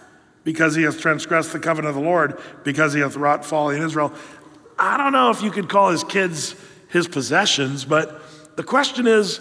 [0.44, 3.82] because he hath transgressed the covenant of the Lord, because he hath wrought folly in
[3.82, 4.14] Israel.
[4.84, 6.56] I don't know if you could call his kids
[6.90, 8.22] his possessions, but
[8.58, 9.40] the question is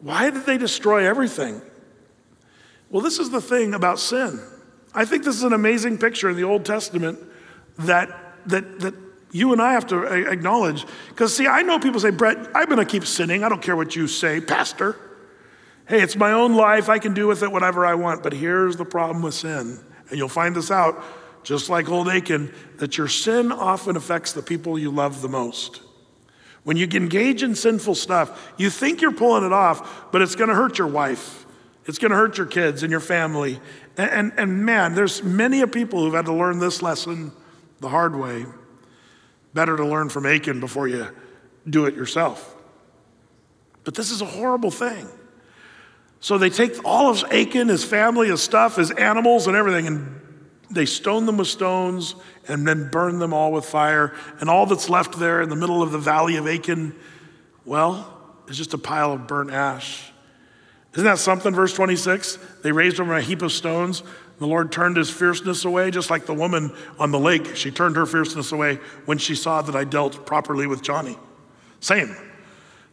[0.00, 1.62] why did they destroy everything?
[2.90, 4.38] Well, this is the thing about sin.
[4.94, 7.18] I think this is an amazing picture in the Old Testament
[7.78, 8.10] that,
[8.46, 8.94] that, that
[9.32, 10.84] you and I have to acknowledge.
[11.08, 13.42] Because, see, I know people say, Brett, I'm going to keep sinning.
[13.42, 14.96] I don't care what you say, Pastor.
[15.88, 16.90] Hey, it's my own life.
[16.90, 18.22] I can do with it whatever I want.
[18.22, 19.78] But here's the problem with sin.
[20.10, 21.02] And you'll find this out,
[21.46, 25.80] just like old Achan, that your sin often affects the people you love the most.
[26.64, 30.48] When you engage in sinful stuff, you think you're pulling it off, but it's going
[30.48, 31.46] to hurt your wife.
[31.84, 33.60] It's going to hurt your kids and your family.
[33.96, 37.30] And, and, and man, there's many of people who've had to learn this lesson
[37.78, 38.44] the hard way.
[39.54, 41.06] Better to learn from Achan before you
[41.70, 42.56] do it yourself.
[43.84, 45.06] But this is a horrible thing.
[46.18, 50.20] So they take all of Achan, his family, his stuff, his animals, and everything, and
[50.70, 52.14] they stone them with stones
[52.48, 54.14] and then burn them all with fire.
[54.40, 56.94] And all that's left there in the middle of the valley of Achan,
[57.64, 58.12] well,
[58.48, 60.10] is just a pile of burnt ash.
[60.94, 61.54] Isn't that something?
[61.54, 64.02] Verse 26 they raised him a heap of stones.
[64.38, 67.56] The Lord turned his fierceness away, just like the woman on the lake.
[67.56, 68.76] She turned her fierceness away
[69.06, 71.16] when she saw that I dealt properly with Johnny.
[71.80, 72.14] Same.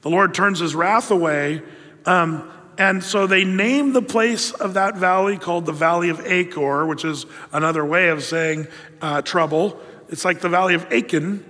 [0.01, 1.61] The Lord turns his wrath away.
[2.05, 6.85] Um, and so they named the place of that valley called the Valley of Achor,
[6.85, 8.67] which is another way of saying
[9.01, 9.79] uh, trouble.
[10.09, 11.45] It's like the Valley of Achan,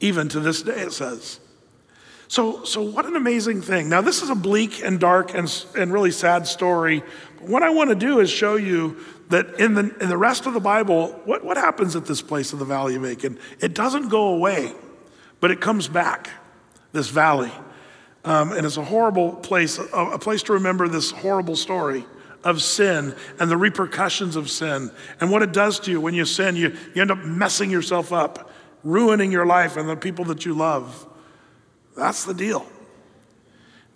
[0.00, 1.40] even to this day, it says.
[2.28, 3.88] So, so what an amazing thing.
[3.88, 7.02] Now, this is a bleak and dark and, and really sad story.
[7.36, 8.98] But what I want to do is show you
[9.28, 12.52] that in the, in the rest of the Bible, what, what happens at this place
[12.52, 13.38] of the Valley of Achan?
[13.60, 14.72] It doesn't go away,
[15.40, 16.30] but it comes back,
[16.92, 17.52] this valley.
[18.24, 19.82] Um, and it's a horrible place, a,
[20.12, 22.04] a place to remember this horrible story
[22.42, 26.24] of sin and the repercussions of sin and what it does to you when you
[26.24, 26.56] sin.
[26.56, 28.50] You, you end up messing yourself up,
[28.82, 31.06] ruining your life and the people that you love.
[31.96, 32.66] That's the deal.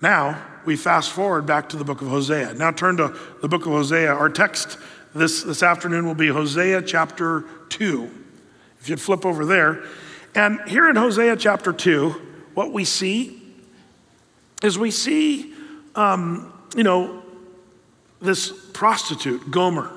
[0.00, 2.54] Now, we fast forward back to the book of Hosea.
[2.54, 4.12] Now, turn to the book of Hosea.
[4.12, 4.78] Our text
[5.14, 8.10] this, this afternoon will be Hosea chapter 2.
[8.80, 9.82] If you'd flip over there.
[10.34, 12.10] And here in Hosea chapter 2,
[12.54, 13.37] what we see
[14.62, 15.52] is we see,
[15.94, 17.22] um, you know,
[18.20, 19.90] this prostitute, Gomer.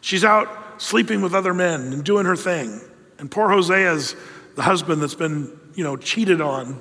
[0.00, 0.48] She's out
[0.80, 2.80] sleeping with other men and doing her thing.
[3.18, 4.16] And poor Hosea's
[4.56, 6.80] the husband that's been, you know, cheated on.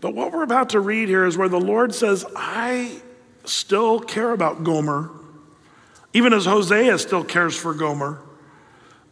[0.00, 3.02] But what we're about to read here is where the Lord says, I
[3.44, 5.10] still care about Gomer,
[6.12, 8.22] even as Hosea still cares for Gomer.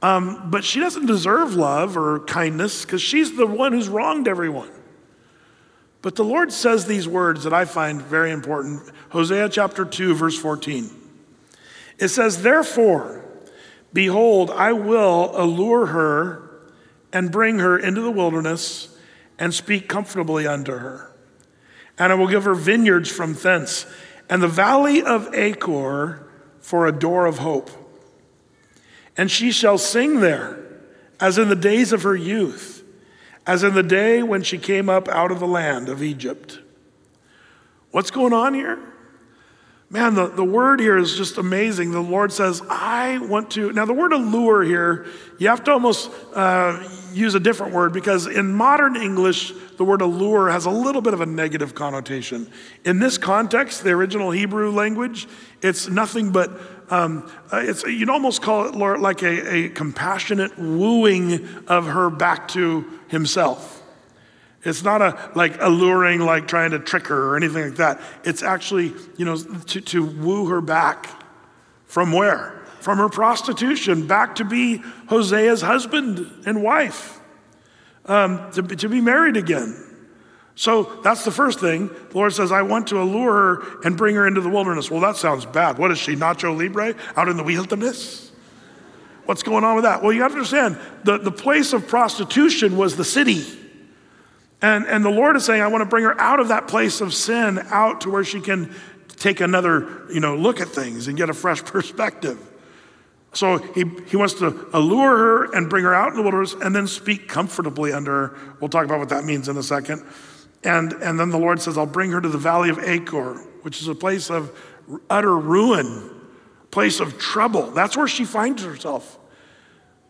[0.03, 4.71] Um, but she doesn't deserve love or kindness because she's the one who's wronged everyone.
[6.07, 8.93] But the Lord says these words that I find very important.
[9.09, 10.89] Hosea chapter 2, verse 14.
[11.99, 13.25] It says, Therefore,
[13.93, 16.49] behold, I will allure her
[17.13, 18.97] and bring her into the wilderness
[19.37, 21.13] and speak comfortably unto her.
[21.99, 23.85] And I will give her vineyards from thence,
[24.31, 26.25] and the valley of Achor
[26.61, 27.69] for a door of hope.
[29.17, 30.65] And she shall sing there,
[31.19, 32.76] as in the days of her youth
[33.47, 36.59] as in the day when she came up out of the land of Egypt.
[37.91, 38.79] What's going on here?
[39.89, 41.93] Man, the, the word here is just amazing.
[41.93, 43.73] The Lord says, I want to.
[43.73, 45.07] Now, the word allure here,
[45.39, 46.83] you have to almost uh,
[47.13, 51.15] use a different word because in modern English, the word allure has a little bit
[51.15, 52.51] of a negative connotation.
[52.85, 55.29] In this context, the original Hebrew language,
[55.63, 61.47] it's nothing but um, uh, it's, you'd almost call it like a, a compassionate wooing
[61.67, 63.83] of her back to himself.
[64.65, 68.01] It's not a like alluring, like trying to trick her or anything like that.
[68.25, 71.09] It's actually, you know, to, to woo her back
[71.87, 72.65] from where?
[72.81, 77.21] From her prostitution, back to be Hosea's husband and wife,
[78.07, 79.86] um, to, to be married again.
[80.59, 81.89] So that's the first thing.
[81.89, 84.91] The Lord says, I want to allure her and bring her into the wilderness.
[84.91, 85.77] Well, that sounds bad.
[85.77, 88.33] What is she, Nacho Libre, out in the wilderness?
[89.27, 90.03] What's going on with that?
[90.03, 93.45] Well, you have to understand the, the place of prostitution was the city.
[94.63, 97.03] And, and the Lord is saying, I want to bring her out of that place
[97.03, 98.75] of sin out to where she can
[99.17, 102.39] take another, you know, look at things and get a fresh perspective.
[103.35, 106.75] So he, he wants to allure her and bring her out in the wilderness and
[106.75, 108.39] then speak comfortably under her.
[108.61, 110.03] We'll talk about what that means in a second.
[110.65, 113.81] And, and then the Lord says, I'll bring her to the valley of Achor, which
[113.81, 114.57] is a place of
[115.09, 116.11] utter ruin,
[116.71, 117.71] place of trouble.
[117.71, 119.19] That's where she finds herself.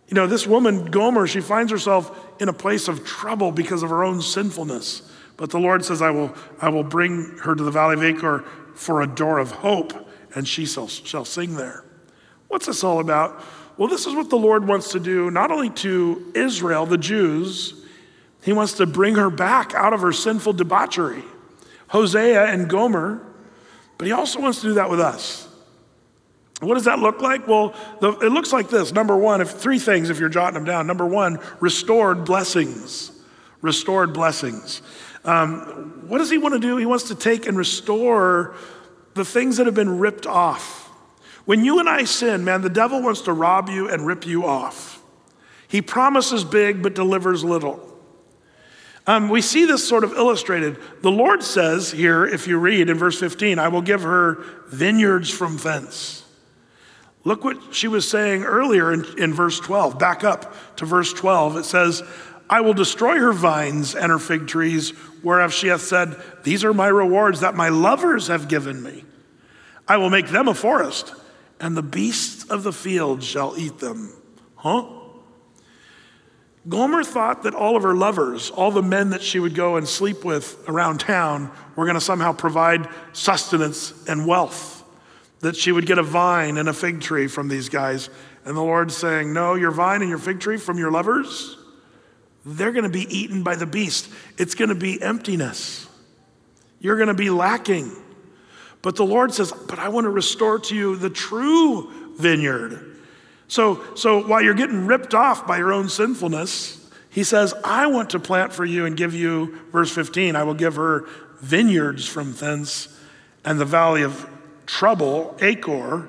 [0.09, 3.91] You know, this woman, Gomer, she finds herself in a place of trouble because of
[3.91, 5.11] her own sinfulness.
[5.37, 8.45] But the Lord says, I will, I will bring her to the valley of Achor
[8.75, 9.93] for a door of hope,
[10.35, 11.85] and she shall, shall sing there.
[12.49, 13.43] What's this all about?
[13.77, 17.85] Well, this is what the Lord wants to do, not only to Israel, the Jews,
[18.47, 21.25] he wants to bring her back out of her sinful debauchery,
[21.89, 23.21] Hosea and Gomer,
[23.99, 25.49] but he also wants to do that with us.
[26.61, 27.49] What does that look like?
[27.49, 28.93] Well, the, it looks like this.
[28.93, 30.87] Number one, if three things, if you're jotting them down.
[30.87, 33.11] Number one, restored blessings.
[33.63, 34.81] Restored blessings.
[35.25, 36.77] Um, what does he want to do?
[36.77, 38.55] He wants to take and restore
[39.15, 40.89] the things that have been ripped off.
[41.47, 44.47] When you and I sin, man, the devil wants to rob you and rip you
[44.47, 45.03] off.
[45.67, 47.86] He promises big but delivers little.
[49.07, 50.79] Um, we see this sort of illustrated.
[51.03, 55.31] The Lord says here, if you read in verse 15, I will give her vineyards
[55.31, 56.25] from thence.
[57.23, 59.99] Look what she was saying earlier in, in verse 12.
[59.99, 61.57] Back up to verse 12.
[61.57, 62.03] It says,
[62.49, 64.91] I will destroy her vines and her fig trees,
[65.23, 69.05] whereof she hath said, These are my rewards that my lovers have given me.
[69.89, 71.15] I will make them a forest,
[71.61, 74.13] and the beasts of the field shall eat them.
[74.57, 74.87] Huh?
[76.69, 79.87] Gomer thought that all of her lovers, all the men that she would go and
[79.87, 84.83] sleep with around town, were going to somehow provide sustenance and wealth,
[85.41, 88.11] that she would get a vine and a fig tree from these guys.
[88.45, 91.57] And the Lord's saying, No, your vine and your fig tree from your lovers,
[92.45, 94.09] they're going to be eaten by the beast.
[94.39, 95.89] It's going to be emptiness.
[96.81, 97.93] You're going to be lacking.
[98.83, 102.96] But the Lord says, But I want to restore to you the true vineyard.
[103.49, 108.11] So, so while you're getting ripped off by your own sinfulness, he says, I want
[108.11, 111.07] to plant for you and give you, verse 15, I will give her
[111.41, 112.89] vineyards from thence
[113.45, 114.29] and the valley of
[114.67, 116.09] trouble, Achor,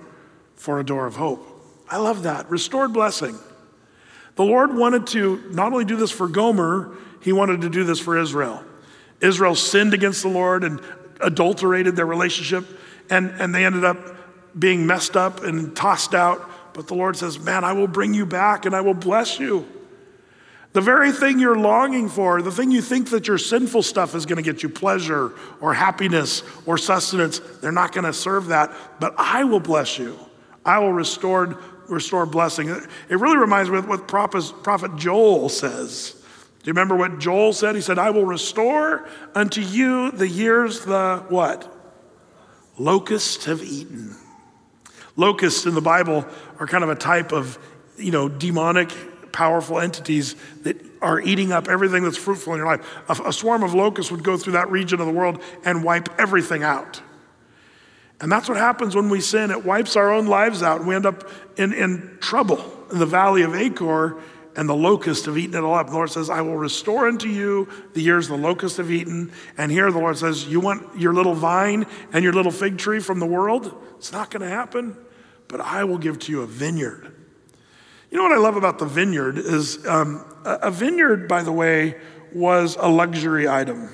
[0.56, 1.46] for a door of hope.
[1.90, 2.50] I love that.
[2.50, 3.38] Restored blessing.
[4.36, 8.00] The Lord wanted to not only do this for Gomer, he wanted to do this
[8.00, 8.64] for Israel.
[9.22, 10.82] Israel sinned against the Lord and
[11.22, 12.66] adulterated their relationship,
[13.10, 13.98] and, and they ended up
[14.58, 16.50] being messed up and tossed out.
[16.78, 19.68] But the Lord says, Man, I will bring you back and I will bless you.
[20.74, 24.28] The very thing you're longing for, the thing you think that your sinful stuff is
[24.28, 28.72] going to get you pleasure or happiness or sustenance, they're not going to serve that.
[29.00, 30.20] But I will bless you.
[30.64, 32.70] I will restore, restore blessing.
[32.70, 36.12] It really reminds me of what prophet, Joel says.
[36.62, 37.74] Do you remember what Joel said?
[37.74, 41.74] He said, I will restore unto you the years the what?
[42.78, 44.16] Locusts have eaten.
[45.18, 46.26] Locusts in the Bible
[46.60, 47.58] are kind of a type of,
[47.98, 48.94] you know, demonic,
[49.32, 52.88] powerful entities that are eating up everything that's fruitful in your life.
[53.10, 56.08] A, a swarm of locusts would go through that region of the world and wipe
[56.20, 57.02] everything out.
[58.20, 59.52] And that's what happens when we sin.
[59.52, 60.80] It wipes our own lives out.
[60.80, 64.18] And we end up in, in trouble in the valley of Achor,
[64.56, 65.88] and the locusts have eaten it all up.
[65.88, 69.32] The Lord says, I will restore unto you the years the locusts have eaten.
[69.56, 73.00] And here the Lord says, You want your little vine and your little fig tree
[73.00, 73.72] from the world?
[73.98, 74.98] It's not going to happen
[75.48, 77.14] but I will give to you a vineyard.
[78.12, 81.96] You know what I love about the vineyard is um, a vineyard, by the way,
[82.34, 83.90] was a luxury item.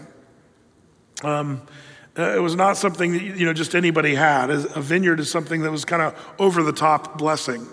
[1.24, 1.62] Um,
[2.18, 4.52] uh, it was not something that you know just anybody had.
[4.52, 7.68] A vineyard is something that was kind of over the top blessing.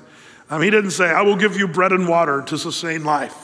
[0.49, 3.37] Um, he didn't say, "I will give you bread and water to sustain life,"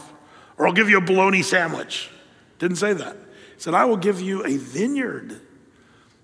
[0.56, 2.10] or "I'll give you a bologna sandwich."
[2.58, 3.14] Didn't say that.
[3.56, 5.38] He said, "I will give you a vineyard."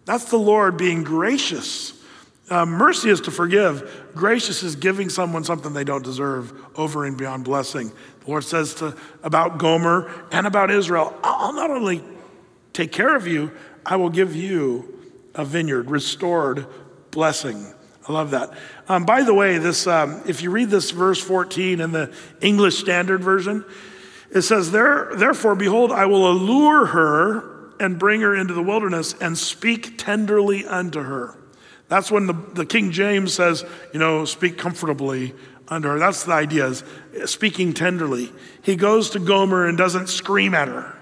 [0.06, 2.01] That's the Lord being gracious
[2.50, 4.08] uh, mercy is to forgive.
[4.14, 7.92] Gracious is giving someone something they don't deserve over and beyond blessing.
[8.24, 12.02] The Lord says to, about Gomer and about Israel I'll not only
[12.72, 13.52] take care of you,
[13.84, 14.98] I will give you
[15.34, 16.66] a vineyard, restored
[17.10, 17.66] blessing.
[18.08, 18.52] I love that.
[18.88, 22.78] Um, by the way, this um, if you read this verse 14 in the English
[22.78, 23.64] Standard Version,
[24.34, 29.14] it says, there, Therefore, behold, I will allure her and bring her into the wilderness
[29.20, 31.36] and speak tenderly unto her.
[31.92, 35.34] That's when the, the King James says, you know, speak comfortably
[35.68, 35.98] under her.
[35.98, 36.82] That's the idea, is
[37.26, 38.32] speaking tenderly.
[38.62, 40.96] He goes to Gomer and doesn't scream at her.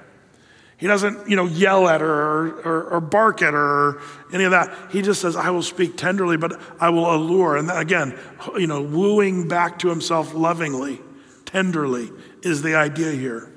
[0.79, 4.42] He doesn't, you know, yell at her or, or, or, bark at her or any
[4.42, 4.76] of that.
[4.90, 7.57] He just says, I will speak tenderly, but I will allure.
[7.57, 8.18] And again,
[8.59, 11.00] you know, wooing back to himself lovingly,
[11.44, 12.11] tenderly
[12.42, 13.48] is the idea here.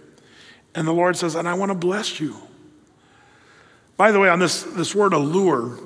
[0.76, 2.38] And the Lord says, and I want to bless you.
[3.98, 5.80] By the way, on this, this word allure,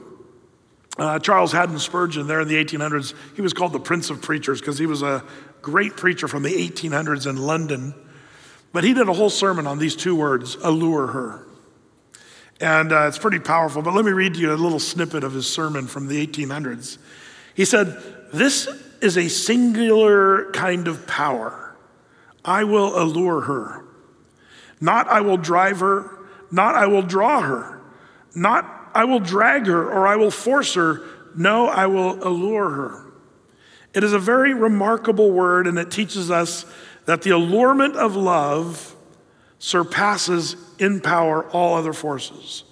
[0.97, 4.59] uh, Charles Haddon Spurgeon, there in the 1800s, he was called the Prince of Preachers
[4.59, 5.23] because he was a
[5.61, 7.93] great preacher from the 1800s in London.
[8.73, 11.47] But he did a whole sermon on these two words allure her.
[12.59, 13.81] And uh, it's pretty powerful.
[13.81, 16.97] But let me read you a little snippet of his sermon from the 1800s.
[17.53, 18.01] He said,
[18.33, 18.67] This
[19.01, 21.75] is a singular kind of power.
[22.43, 23.83] I will allure her.
[24.79, 26.17] Not I will drive her,
[26.51, 27.81] not I will draw her,
[28.35, 31.03] not I will drag her or I will force her.
[31.35, 33.05] No, I will allure her.
[33.93, 36.65] It is a very remarkable word, and it teaches us
[37.05, 38.95] that the allurement of love
[39.59, 42.63] surpasses in power all other forces.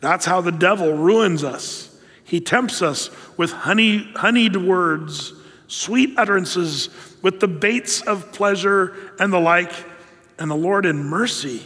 [0.00, 2.00] That's how the devil ruins us.
[2.22, 5.32] He tempts us with honey, honeyed words,
[5.66, 6.88] sweet utterances,
[7.20, 9.72] with the baits of pleasure and the like.
[10.38, 11.62] And the Lord, in mercy,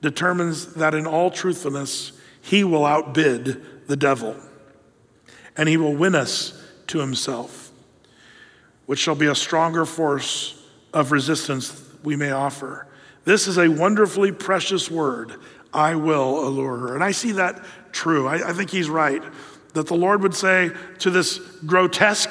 [0.00, 2.12] determines that in all truthfulness,
[2.46, 4.36] he will outbid the devil
[5.56, 7.72] and he will win us to himself,
[8.86, 12.86] which shall be a stronger force of resistance we may offer.
[13.24, 15.32] This is a wonderfully precious word.
[15.74, 16.94] I will allure her.
[16.94, 18.28] And I see that true.
[18.28, 19.22] I, I think he's right.
[19.74, 20.70] That the Lord would say
[21.00, 22.30] to this grotesque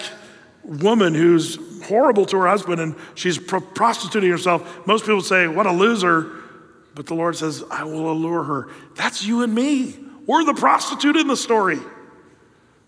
[0.64, 5.74] woman who's horrible to her husband and she's prostituting herself, most people say, What a
[5.74, 6.32] loser.
[6.96, 8.70] But the Lord says, I will allure her.
[8.96, 10.05] That's you and me.
[10.26, 11.80] We're the prostitute in the story.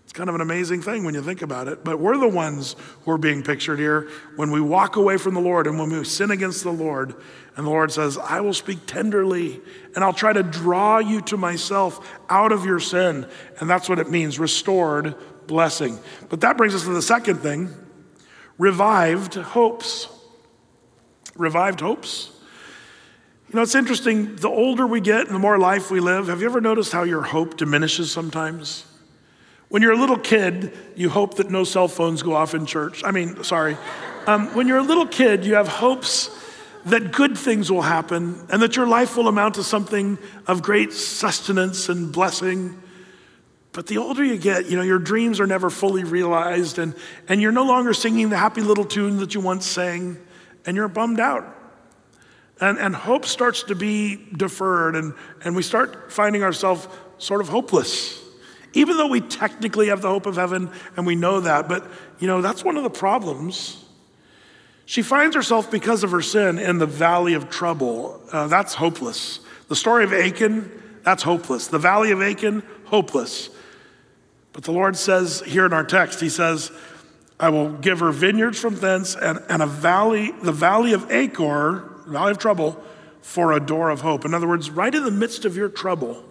[0.07, 2.77] It's kind of an amazing thing when you think about it, but we're the ones
[3.03, 6.01] who are being pictured here when we walk away from the Lord and when we
[6.05, 7.13] sin against the Lord.
[7.57, 9.59] And the Lord says, I will speak tenderly
[9.95, 13.27] and I'll try to draw you to myself out of your sin.
[13.59, 15.13] And that's what it means restored
[15.45, 15.99] blessing.
[16.29, 17.75] But that brings us to the second thing
[18.57, 20.07] revived hopes.
[21.35, 22.31] Revived hopes.
[23.49, 24.35] You know, it's interesting.
[24.35, 27.03] The older we get and the more life we live, have you ever noticed how
[27.03, 28.85] your hope diminishes sometimes?
[29.69, 33.03] When you're a little kid, you hope that no cell phones go off in church.
[33.05, 33.77] I mean, sorry.
[34.25, 36.29] Um, when you're a little kid, you have hopes
[36.85, 40.91] that good things will happen and that your life will amount to something of great
[40.91, 42.81] sustenance and blessing.
[43.71, 46.93] But the older you get, you know, your dreams are never fully realized and,
[47.29, 50.17] and you're no longer singing the happy little tune that you once sang
[50.65, 51.56] and you're bummed out.
[52.59, 56.87] And, and hope starts to be deferred, and, and we start finding ourselves
[57.19, 58.19] sort of hopeless.
[58.73, 61.85] Even though we technically have the hope of heaven and we know that, but
[62.19, 63.83] you know, that's one of the problems.
[64.85, 68.21] She finds herself, because of her sin, in the valley of trouble.
[68.31, 69.41] Uh, that's hopeless.
[69.67, 70.71] The story of Achan,
[71.03, 71.67] that's hopeless.
[71.67, 73.49] The valley of Achan, hopeless.
[74.53, 76.71] But the Lord says here in our text, He says,
[77.39, 81.91] I will give her vineyards from thence and, and a valley, the valley of Achor,
[82.07, 82.81] valley of trouble,
[83.21, 84.23] for a door of hope.
[84.25, 86.23] In other words, right in the midst of your trouble,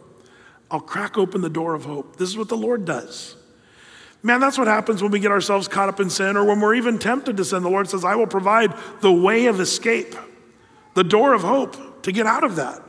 [0.71, 2.17] I'll crack open the door of hope.
[2.17, 3.37] This is what the Lord does.
[4.23, 6.75] Man, that's what happens when we get ourselves caught up in sin or when we're
[6.75, 7.63] even tempted to sin.
[7.63, 10.17] The Lord says, I will provide the way of escape,
[10.95, 12.83] the door of hope to get out of that.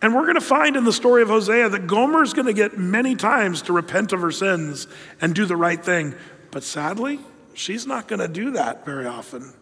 [0.00, 2.52] And we're going to find in the story of Hosea that Gomer is going to
[2.52, 4.86] get many times to repent of her sins
[5.20, 6.14] and do the right thing.
[6.52, 7.18] But sadly,
[7.54, 9.52] she's not going to do that very often.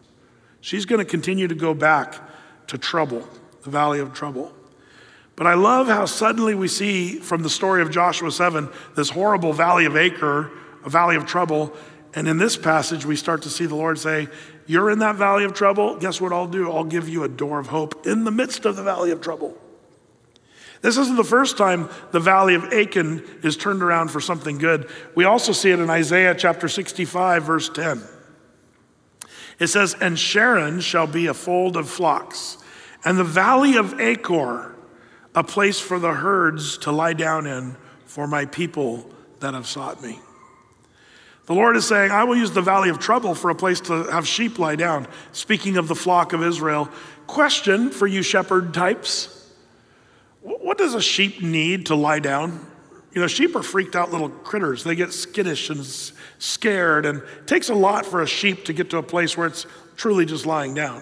[0.61, 2.19] She's going to continue to go back
[2.67, 3.27] to trouble,
[3.63, 4.53] the valley of trouble.
[5.35, 9.53] But I love how suddenly we see from the story of Joshua 7 this horrible
[9.53, 10.51] valley of Achor,
[10.83, 11.73] a valley of trouble.
[12.15, 14.27] And in this passage, we start to see the Lord say,
[14.65, 15.97] You're in that valley of trouble.
[15.97, 16.71] Guess what I'll do?
[16.71, 19.55] I'll give you a door of hope in the midst of the valley of trouble.
[20.81, 24.89] This isn't the first time the valley of Achan is turned around for something good.
[25.15, 28.01] We also see it in Isaiah chapter 65, verse 10.
[29.59, 32.57] It says, And Sharon shall be a fold of flocks,
[33.03, 34.75] and the valley of Achor,
[35.33, 40.01] a place for the herds to lie down in for my people that have sought
[40.01, 40.19] me.
[41.45, 44.03] The Lord is saying, I will use the valley of trouble for a place to
[44.05, 45.07] have sheep lie down.
[45.31, 46.89] Speaking of the flock of Israel,
[47.25, 49.49] question for you shepherd types
[50.41, 52.65] What does a sheep need to lie down?
[53.17, 54.83] You know, sheep are freaked out little critters.
[54.83, 55.83] They get skittish and
[56.37, 59.47] scared, and it takes a lot for a sheep to get to a place where
[59.47, 59.65] it's
[59.95, 61.01] truly just lying down.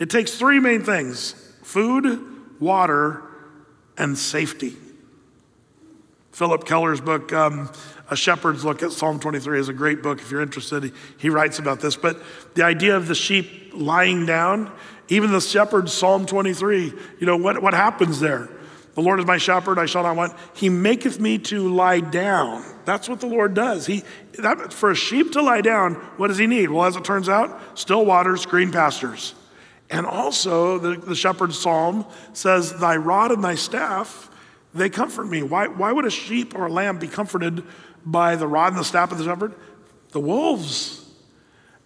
[0.00, 2.20] It takes three main things food,
[2.58, 3.22] water,
[3.96, 4.74] and safety.
[6.32, 7.70] Phillip Keller's book, um,
[8.10, 10.92] A Shepherd's Look at Psalm 23, is a great book if you're interested.
[11.16, 11.94] He, writes about this.
[11.94, 12.20] But
[12.56, 14.72] the idea of the sheep lying down,
[15.10, 18.48] even the shepherd, Psalm 23, you know, what, what happens there?
[18.96, 20.32] The Lord is my shepherd, I shall not want.
[20.54, 22.64] He maketh me to lie down.
[22.86, 23.84] That's what the Lord does.
[23.84, 24.02] He,
[24.38, 26.70] that, for a sheep to lie down, what does he need?
[26.70, 29.34] Well, as it turns out, still waters, green pastures.
[29.90, 34.30] And also, the, the shepherd's psalm says, Thy rod and thy staff,
[34.72, 35.42] they comfort me.
[35.42, 37.64] Why, why would a sheep or a lamb be comforted
[38.06, 39.54] by the rod and the staff of the shepherd?
[40.12, 41.06] The wolves.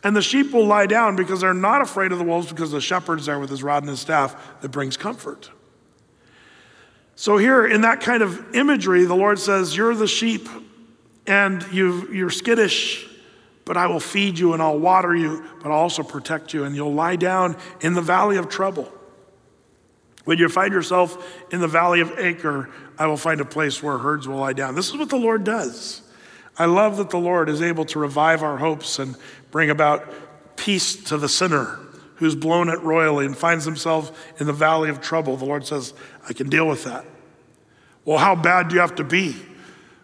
[0.04, 2.80] And the sheep will lie down because they're not afraid of the wolves because the
[2.80, 5.50] shepherd's there with his rod and his staff that brings comfort.
[7.20, 10.48] So, here in that kind of imagery, the Lord says, You're the sheep
[11.26, 13.06] and you are skittish,
[13.66, 16.74] but I will feed you and I'll water you, but I'll also protect you, and
[16.74, 18.90] you'll lie down in the valley of trouble.
[20.24, 23.98] When you find yourself in the valley of Achor, I will find a place where
[23.98, 24.74] herds will lie down.
[24.74, 26.00] This is what the Lord does.
[26.58, 29.14] I love that the Lord is able to revive our hopes and
[29.50, 30.10] bring about
[30.56, 31.80] peace to the sinner
[32.20, 35.36] who's blown it royally and finds himself in the valley of trouble.
[35.36, 35.94] The Lord says,
[36.28, 37.04] I can deal with that.
[38.04, 39.34] Well, how bad do you have to be?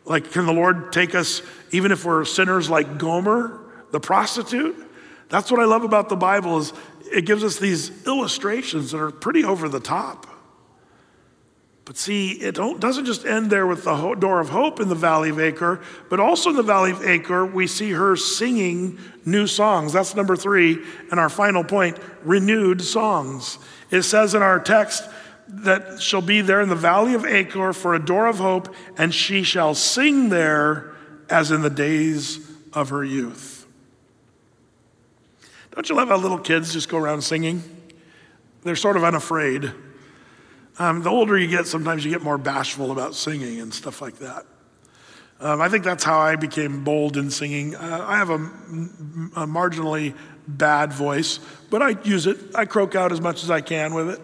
[0.04, 1.42] Like, can the Lord take us,
[1.72, 3.60] even if we're sinners like Gomer,
[3.92, 4.76] the prostitute?
[5.28, 6.72] That's what I love about the Bible is
[7.12, 10.26] it gives us these illustrations that are pretty over the top.
[11.86, 15.30] But see, it doesn't just end there with the door of hope in the valley
[15.30, 15.80] of Achor,
[16.10, 19.92] but also in the valley of Achor, we see her singing new songs.
[19.92, 20.82] That's number three.
[21.12, 23.58] And our final point renewed songs.
[23.92, 25.08] It says in our text
[25.46, 29.14] that she'll be there in the valley of Achor for a door of hope, and
[29.14, 30.92] she shall sing there
[31.30, 33.64] as in the days of her youth.
[35.72, 37.62] Don't you love how little kids just go around singing?
[38.64, 39.72] They're sort of unafraid.
[40.78, 44.18] Um, the older you get, sometimes you get more bashful about singing and stuff like
[44.18, 44.44] that.
[45.38, 47.74] Um, I think that's how I became bold in singing.
[47.74, 50.14] Uh, I have a, a, marginally
[50.48, 52.38] bad voice, but I use it.
[52.54, 54.20] I croak out as much as I can with it.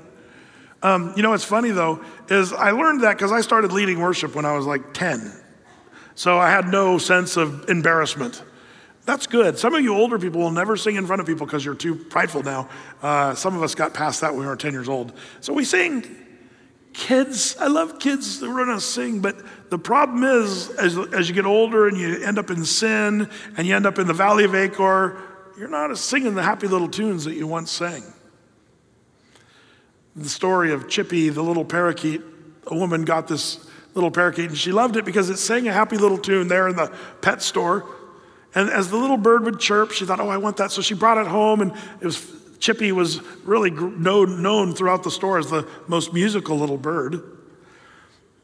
[0.83, 4.35] Um, you know what's funny though is I learned that because I started leading worship
[4.35, 5.33] when I was like 10.
[6.15, 8.43] So I had no sense of embarrassment.
[9.05, 9.59] That's good.
[9.59, 11.95] Some of you older people will never sing in front of people because you're too
[11.95, 12.69] prideful now.
[13.03, 15.13] Uh, some of us got past that when we were 10 years old.
[15.41, 16.22] So we sing
[16.93, 19.37] Kids, I love kids that run to sing, but
[19.71, 23.67] the problem is, as, as you get older and you end up in sin and
[23.67, 25.17] you end up in the valley of Achor,
[25.59, 28.03] you're not singing the happy little tunes that you once sang.
[30.15, 32.21] The story of Chippy, the little parakeet,
[32.67, 35.97] a woman got this little parakeet and she loved it because it sang a happy
[35.97, 37.87] little tune there in the pet store.
[38.55, 40.71] And as the little bird would chirp, she thought, oh, I want that.
[40.71, 42.17] So she brought it home and it was
[42.63, 47.21] Chippy was really known, known throughout the store as the most musical little bird.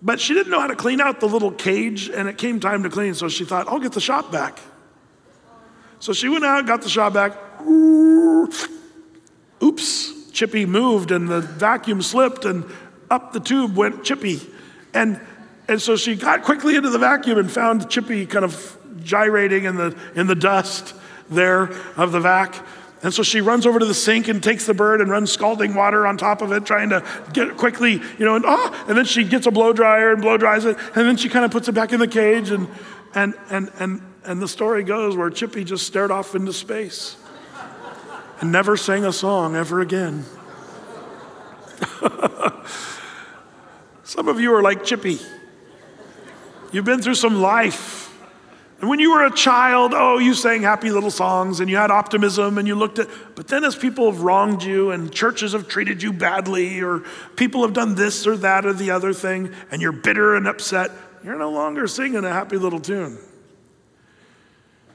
[0.03, 2.83] But she didn't know how to clean out the little cage, and it came time
[2.83, 4.59] to clean, so she thought, I'll get the Shop-Vac.
[6.01, 7.39] So she went out, got the Shop-Vac.
[9.63, 12.65] Oops, Chippy moved, and the vacuum slipped, and
[13.13, 14.41] up the tube went Chippy.
[14.95, 15.21] And,
[15.69, 19.77] and so she got quickly into the vacuum and found Chippy kind of gyrating in
[19.77, 20.93] the, in the dust
[21.31, 22.57] there of the vac.
[23.03, 25.75] And so she runs over to the sink and takes the bird and runs scalding
[25.75, 28.99] water on top of it, trying to get it quickly, you know, and oh, and
[28.99, 31.53] then she gets a blow dryer and blow dries it, and then she kind of
[31.53, 32.69] puts it back in the cage, and
[33.15, 37.17] and and and and the story goes where Chippy just stared off into space
[38.41, 40.25] and never sang a song ever again.
[44.03, 45.21] Some of you are like Chippy.
[46.73, 47.98] You've been through some life
[48.81, 51.91] and when you were a child, oh, you sang happy little songs and you had
[51.91, 55.67] optimism and you looked at, but then as people have wronged you and churches have
[55.67, 57.01] treated you badly or
[57.35, 60.93] people have done this or that or the other thing and you're bitter and upset,
[61.25, 63.19] you're no longer singing a happy little tune.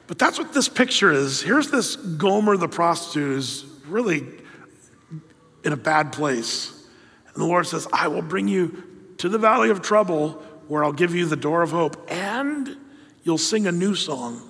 [0.07, 1.41] But that's what this picture is.
[1.41, 4.25] Here's this Gomer the prostitute is really
[5.65, 6.88] in a bad place.
[7.34, 8.81] And the Lord says, I will bring you
[9.17, 12.77] to the valley of trouble where I'll give you the door of hope and
[13.24, 14.49] You'll sing a new song.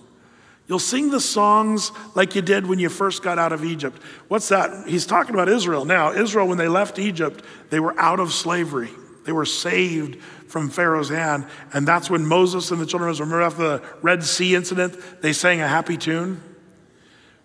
[0.68, 4.02] You'll sing the songs like you did when you first got out of Egypt.
[4.30, 4.88] What's that?
[4.88, 5.86] He's talking about Israel.
[5.86, 8.90] Now, Israel, when they left Egypt, they were out of slavery.
[9.26, 11.46] They were saved from Pharaoh's hand.
[11.74, 14.98] And that's when Moses and the children of Israel, remember after the Red Sea incident,
[15.22, 16.42] they sang a happy tune?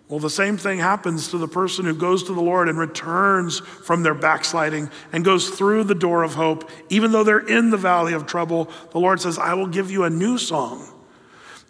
[0.07, 3.59] Well, the same thing happens to the person who goes to the Lord and returns
[3.59, 6.69] from their backsliding and goes through the door of hope.
[6.89, 10.05] Even though they're in the valley of trouble, the Lord says, I will give you
[10.05, 10.87] a new song.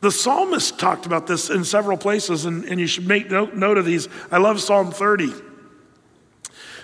[0.02, 3.78] The psalmist talked about this in several places, and, and you should make note, note
[3.78, 4.08] of these.
[4.32, 5.34] I love Psalm 30,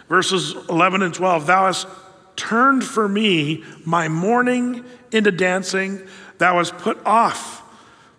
[0.09, 1.47] verses 11 and 12.
[1.47, 1.87] Thou hast
[2.35, 6.01] turned for me my mourning into dancing,
[6.37, 7.63] thou hast put off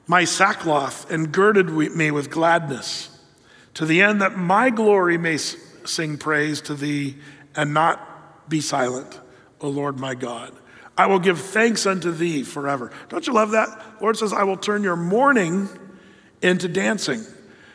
[0.06, 3.10] my sackcloth and girded me with gladness,
[3.74, 7.16] to the end that my glory may sing praise to thee
[7.54, 9.20] and not be silent,
[9.60, 10.54] O Lord my God.
[10.98, 12.90] I will give thanks unto thee forever.
[13.08, 13.68] Don't you love that?
[14.00, 15.68] Lord says, I will turn your mourning
[16.42, 17.22] into dancing.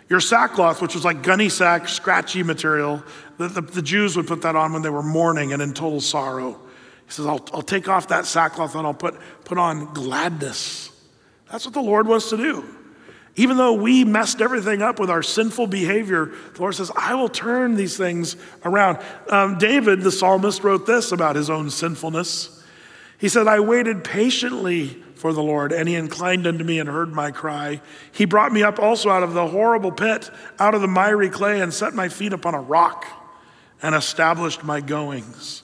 [0.10, 3.04] Your sackcloth, which was like gunny sack, scratchy material,
[3.38, 6.02] the, the, the, Jews would put that on when they were mourning and in total
[6.02, 6.60] sorrow.
[7.06, 9.16] He says, I'll, I'll take off that sackcloth and I'll put,
[9.46, 10.92] put on gladness.
[11.50, 12.66] That's what the Lord wants to do.
[13.38, 17.30] Even though we messed everything up with our sinful behavior, the Lord says, I will
[17.30, 19.00] turn these things around.
[19.30, 22.61] Um, David, the psalmist, wrote this about his own sinfulness.
[23.22, 27.14] He said, I waited patiently for the Lord, and he inclined unto me and heard
[27.14, 27.80] my cry.
[28.12, 31.62] He brought me up also out of the horrible pit, out of the miry clay,
[31.62, 33.06] and set my feet upon a rock,
[33.80, 35.62] and established my goings.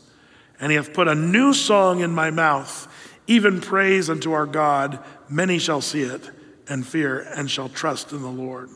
[0.59, 2.87] And he hath put a new song in my mouth,
[3.25, 4.99] even praise unto our God.
[5.27, 6.29] Many shall see it
[6.69, 8.69] and fear, and shall trust in the Lord.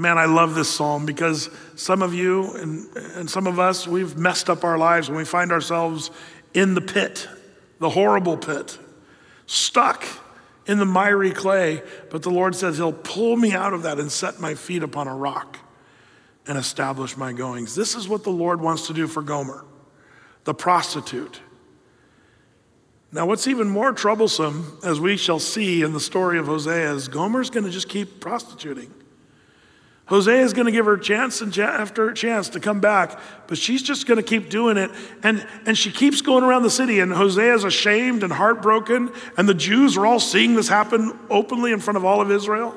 [0.00, 4.16] Man, I love this psalm because some of you and, and some of us, we've
[4.16, 6.12] messed up our lives when we find ourselves
[6.54, 7.28] in the pit,
[7.78, 8.78] the horrible pit,
[9.46, 10.04] stuck
[10.66, 11.82] in the miry clay.
[12.10, 15.08] But the Lord says, He'll pull me out of that and set my feet upon
[15.08, 15.58] a rock
[16.46, 17.74] and establish my goings.
[17.74, 19.64] This is what the Lord wants to do for Gomer.
[20.44, 21.40] the prostitute.
[23.12, 27.08] Now, what's even more troublesome, as we shall see in the story of Hosea, is
[27.08, 28.92] Gomer's going to just keep prostituting.
[30.08, 33.82] Hosea is going to give her chance and after chance to come back, but she's
[33.82, 34.90] just going to keep doing it.
[35.22, 39.46] And, and she keeps going around the city, and Hosea is ashamed and heartbroken, and
[39.46, 42.74] the Jews are all seeing this happen openly in front of all of Israel.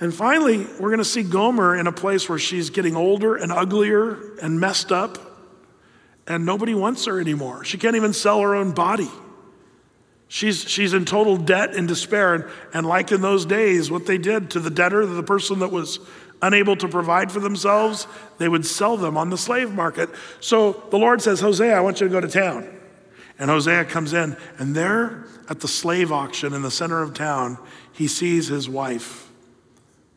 [0.00, 3.52] And finally, we're going to see Gomer in a place where she's getting older and
[3.52, 5.18] uglier and messed up,
[6.26, 7.62] and nobody wants her anymore.
[7.64, 9.10] She can't even sell her own body.
[10.32, 12.34] She's, she's in total debt and despair.
[12.34, 15.72] And, and like in those days, what they did to the debtor, the person that
[15.72, 15.98] was
[16.40, 18.06] unable to provide for themselves,
[18.38, 20.08] they would sell them on the slave market.
[20.38, 22.78] So the Lord says, Hosea, I want you to go to town.
[23.40, 27.58] And Hosea comes in, and there at the slave auction in the center of town,
[27.90, 29.28] he sees his wife,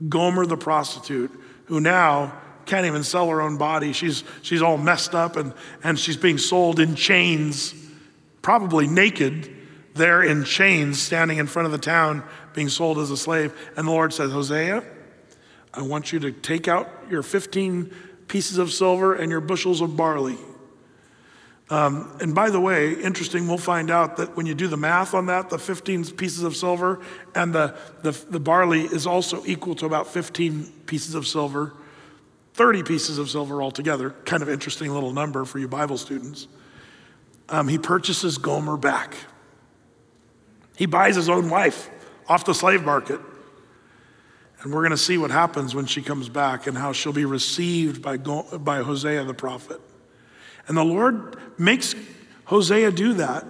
[0.07, 1.31] Gomer the prostitute,
[1.65, 3.93] who now can't even sell her own body.
[3.93, 7.73] She's, she's all messed up and, and she's being sold in chains,
[8.43, 9.52] probably naked
[9.93, 12.23] there in chains, standing in front of the town,
[12.53, 13.53] being sold as a slave.
[13.77, 14.83] And the Lord says, Hosea,
[15.73, 17.93] I want you to take out your 15
[18.27, 20.37] pieces of silver and your bushels of barley.
[21.69, 25.13] Um, and by the way, interesting, we'll find out that when you do the math
[25.13, 26.99] on that, the 15 pieces of silver
[27.33, 31.73] and the, the, the barley is also equal to about 15 pieces of silver,
[32.53, 34.11] 30 pieces of silver altogether.
[34.25, 36.47] Kind of interesting little number for you Bible students.
[37.49, 39.15] Um, he purchases Gomer back.
[40.75, 41.89] He buys his own wife
[42.27, 43.19] off the slave market.
[44.61, 47.25] And we're going to see what happens when she comes back and how she'll be
[47.25, 49.81] received by, by Hosea the prophet.
[50.67, 51.95] And the Lord makes
[52.45, 53.45] Hosea do that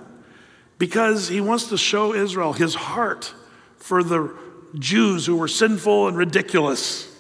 [0.80, 3.34] because he wants to show Israel his heart
[3.78, 4.36] for the
[4.80, 7.14] Jews who were sinful and ridiculous,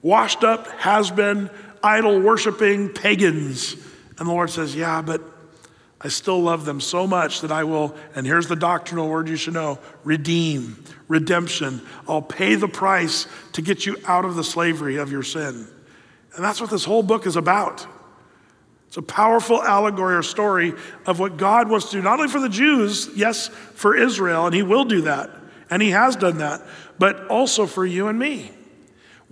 [0.00, 1.50] washed up, has been,
[1.82, 3.74] idol worshiping pagans.
[4.18, 5.20] And the Lord says, Yeah, but
[6.04, 9.36] I still love them so much that I will, and here's the doctrinal word you
[9.36, 11.80] should know redeem, redemption.
[12.08, 15.68] I'll pay the price to get you out of the slavery of your sin.
[16.34, 17.86] And that's what this whole book is about.
[18.88, 20.74] It's a powerful allegory or story
[21.06, 24.54] of what God wants to do, not only for the Jews, yes, for Israel, and
[24.54, 25.30] He will do that,
[25.70, 26.62] and He has done that,
[26.98, 28.50] but also for you and me.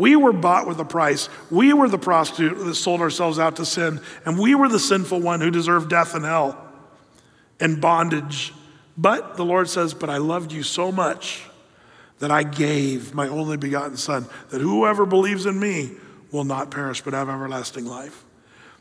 [0.01, 1.29] We were bought with a price.
[1.51, 5.21] We were the prostitute that sold ourselves out to sin, and we were the sinful
[5.21, 6.59] one who deserved death and hell
[7.61, 8.55] and bondage.
[8.97, 11.45] But the Lord says, But I loved you so much
[12.19, 15.91] that I gave my only begotten Son, that whoever believes in me
[16.33, 18.25] will not perish but have everlasting life.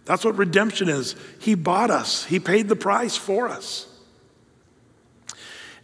[0.06, 1.18] That's what redemption is.
[1.40, 3.89] He bought us, He paid the price for us.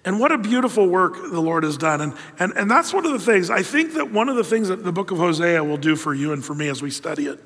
[0.05, 1.99] And what a beautiful work the Lord has done.
[1.99, 4.67] And, and, and that's one of the things, I think that one of the things
[4.67, 7.25] that the book of Hosea will do for you and for me as we study
[7.25, 7.39] it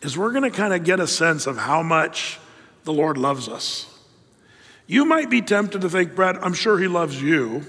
[0.00, 2.40] is we're going to kind of get a sense of how much
[2.84, 3.86] the Lord loves us.
[4.86, 7.62] You might be tempted to think, Brett, I'm sure he loves you,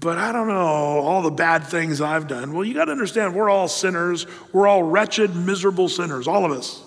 [0.00, 2.52] but I don't know all the bad things I've done.
[2.52, 4.26] Well, you got to understand, we're all sinners.
[4.52, 6.82] We're all wretched, miserable sinners, all of us.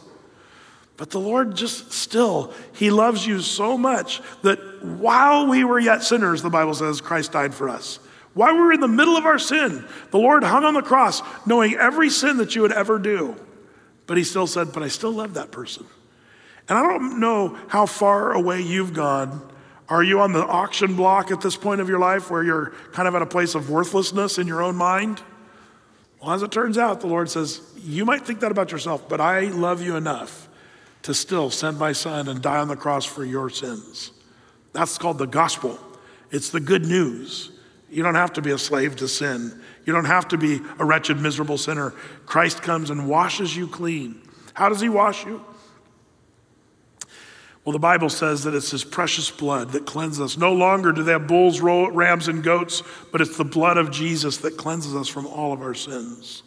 [1.00, 6.04] But the Lord just still, He loves you so much that while we were yet
[6.04, 8.00] sinners, the Bible says, Christ died for us.
[8.34, 11.22] While we were in the middle of our sin, the Lord hung on the cross,
[11.45, 13.38] knowing every sin that you would ever do.
[14.08, 15.86] But He still said, But I still love that person.
[16.68, 19.50] And I don't know how far away you've gone.
[19.88, 23.08] Are you on the auction block at this point of your life where you're kind
[23.08, 25.22] of at a place of worthlessness in your own mind?
[26.22, 29.22] Well, as it turns out, the Lord says, You might think that about yourself, but
[29.22, 30.49] I love you enough
[31.04, 34.12] to still send my son and die on the cross for your sins.
[34.74, 35.80] That's called the gospel.
[36.32, 37.52] It's the good news.
[37.89, 39.60] You don't have to be a slave to sin.
[39.86, 41.91] You don't have to be a wretched, miserable sinner.
[42.26, 44.22] Christ comes and washes you clean.
[44.54, 45.43] How does he wash you?
[47.66, 50.38] Well, the Bible says that it's his precious blood that cleanses us.
[50.38, 54.38] No longer do they have bulls, rams, and goats, but it's the blood of Jesus
[54.38, 56.43] that cleanses us from all of our sins.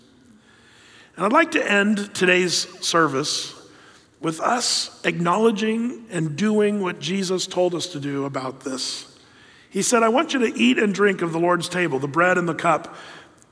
[1.16, 3.55] And I'd like to end today's service
[4.22, 9.18] with us acknowledging and doing what Jesus told us to do about this.
[9.68, 12.38] He said, I want you to eat and drink of the Lord's table, the bread
[12.38, 12.94] and the cup,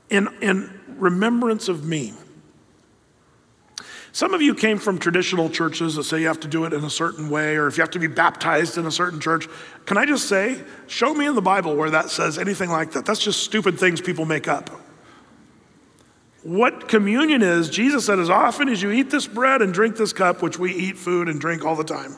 [0.09, 2.13] in, in remembrance of me.
[4.13, 6.83] Some of you came from traditional churches that say you have to do it in
[6.83, 9.47] a certain way, or if you have to be baptized in a certain church.
[9.85, 13.05] Can I just say, show me in the Bible where that says anything like that?
[13.05, 14.69] That's just stupid things people make up.
[16.43, 20.11] What communion is, Jesus said, as often as you eat this bread and drink this
[20.11, 22.17] cup, which we eat food and drink all the time,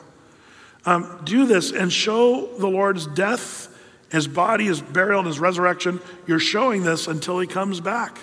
[0.86, 3.68] um, do this and show the Lord's death,
[4.10, 6.00] his body, his burial, and his resurrection.
[6.26, 8.18] You're showing this until he comes back.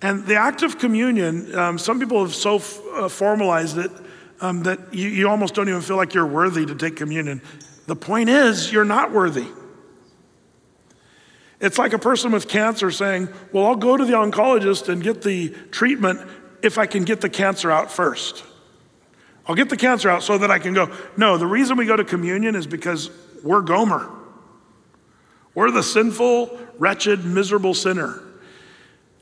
[0.00, 3.90] And the act of communion, um, some people have so f- uh, formalized it
[4.40, 7.42] um, that you, you almost don't even feel like you're worthy to take communion.
[7.86, 9.46] The point is, you're not worthy.
[11.60, 15.22] It's like a person with cancer saying, Well, I'll go to the oncologist and get
[15.22, 16.20] the treatment
[16.62, 18.44] if I can get the cancer out first.
[19.46, 20.94] I'll get the cancer out so that I can go.
[21.16, 23.10] No, the reason we go to communion is because
[23.42, 24.10] we're Gomer.
[25.54, 28.22] We're the sinful, wretched, miserable sinner.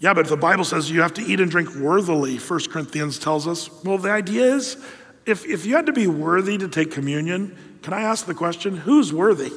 [0.01, 3.19] Yeah, but if the Bible says you have to eat and drink worthily, 1 Corinthians
[3.19, 3.71] tells us.
[3.83, 4.77] Well, the idea is
[5.25, 8.77] if, if you had to be worthy to take communion, can I ask the question
[8.77, 9.53] who's worthy?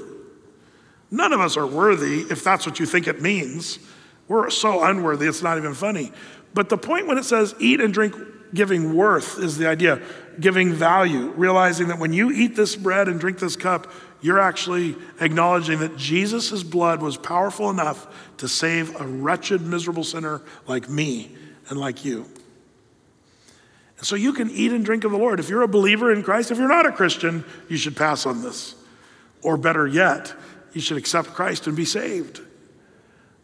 [1.12, 3.80] None of us are worthy if that's what you think it means.
[4.28, 6.12] We're so unworthy, it's not even funny.
[6.54, 8.16] But the point when it says eat and drink
[8.54, 10.02] giving worth is the idea,
[10.40, 13.92] giving value, realizing that when you eat this bread and drink this cup,
[14.22, 18.08] you're actually acknowledging that Jesus' blood was powerful enough
[18.38, 21.36] to save a wretched, miserable sinner like me
[21.70, 22.26] and like you.
[23.98, 25.40] And so you can eat and drink of the Lord.
[25.40, 28.42] If you're a believer in Christ, if you're not a Christian, you should pass on
[28.42, 28.76] this.
[29.42, 30.34] Or better yet,
[30.74, 32.42] you should accept Christ and be saved.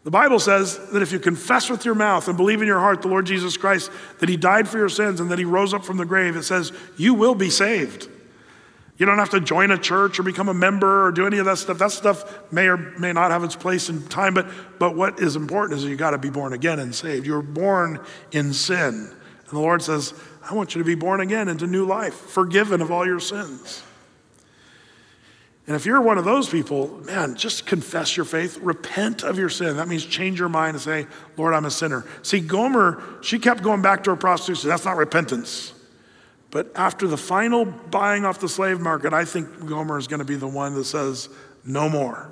[0.04, 3.02] The Bible says that if you confess with your mouth and believe in your heart
[3.02, 5.84] the Lord Jesus Christ, that he died for your sins and that he rose up
[5.84, 8.08] from the grave, it says you will be saved.
[8.98, 11.44] You don't have to join a church or become a member or do any of
[11.46, 11.78] that stuff.
[11.78, 14.46] That stuff may or may not have its place in time, but,
[14.78, 17.26] but what is important is you got to be born again and saved.
[17.26, 17.98] You're born
[18.32, 19.12] in sin.
[19.48, 20.14] And the Lord says,
[20.48, 23.82] I want you to be born again into new life, forgiven of all your sins.
[25.66, 29.48] And if you're one of those people, man, just confess your faith, repent of your
[29.48, 29.76] sin.
[29.76, 31.06] That means change your mind and say,
[31.36, 32.04] Lord, I'm a sinner.
[32.22, 34.68] See, Gomer, she kept going back to her prostitution.
[34.68, 35.72] That's not repentance.
[36.52, 40.24] But after the final buying off the slave market, I think Gomer is going to
[40.24, 41.28] be the one that says,
[41.64, 42.30] no more.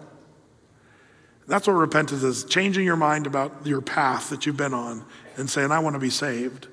[1.48, 5.04] That's what repentance is changing your mind about your path that you've been on
[5.36, 6.68] and saying, I want to be saved.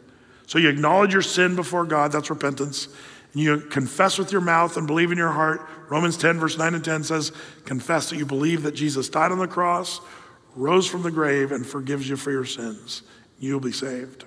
[0.46, 2.88] So you acknowledge your sin before God, that's repentance
[3.34, 6.84] you confess with your mouth and believe in your heart, Romans 10, verse 9 and
[6.84, 7.32] 10 says,
[7.66, 10.02] confess that you believe that Jesus died on the cross,
[10.56, 13.04] rose from the grave, and forgives you for your sins.
[13.40, 14.26] You'll be saved.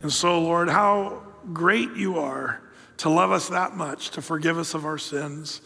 [0.00, 2.62] And so, Lord, how great you are
[2.98, 5.60] to love us that much, to forgive us of our sins.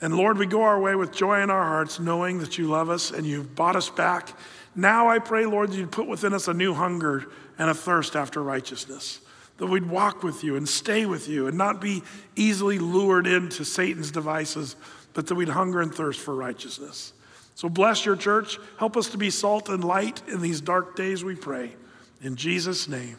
[0.00, 2.88] And Lord, we go our way with joy in our hearts, knowing that you love
[2.88, 4.36] us and you've bought us back.
[4.76, 7.26] Now I pray, Lord, that you'd put within us a new hunger
[7.58, 9.20] and a thirst after righteousness
[9.58, 12.02] that we'd walk with you and stay with you and not be
[12.36, 14.76] easily lured into Satan's devices,
[15.12, 17.12] but that we'd hunger and thirst for righteousness.
[17.54, 18.58] So bless your church.
[18.78, 21.74] Help us to be salt and light in these dark days, we pray.
[22.20, 23.16] In Jesus' name.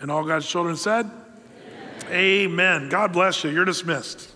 [0.00, 1.10] And all God's children said,
[2.08, 2.12] Amen.
[2.12, 2.88] Amen.
[2.88, 3.50] God bless you.
[3.50, 4.31] You're dismissed.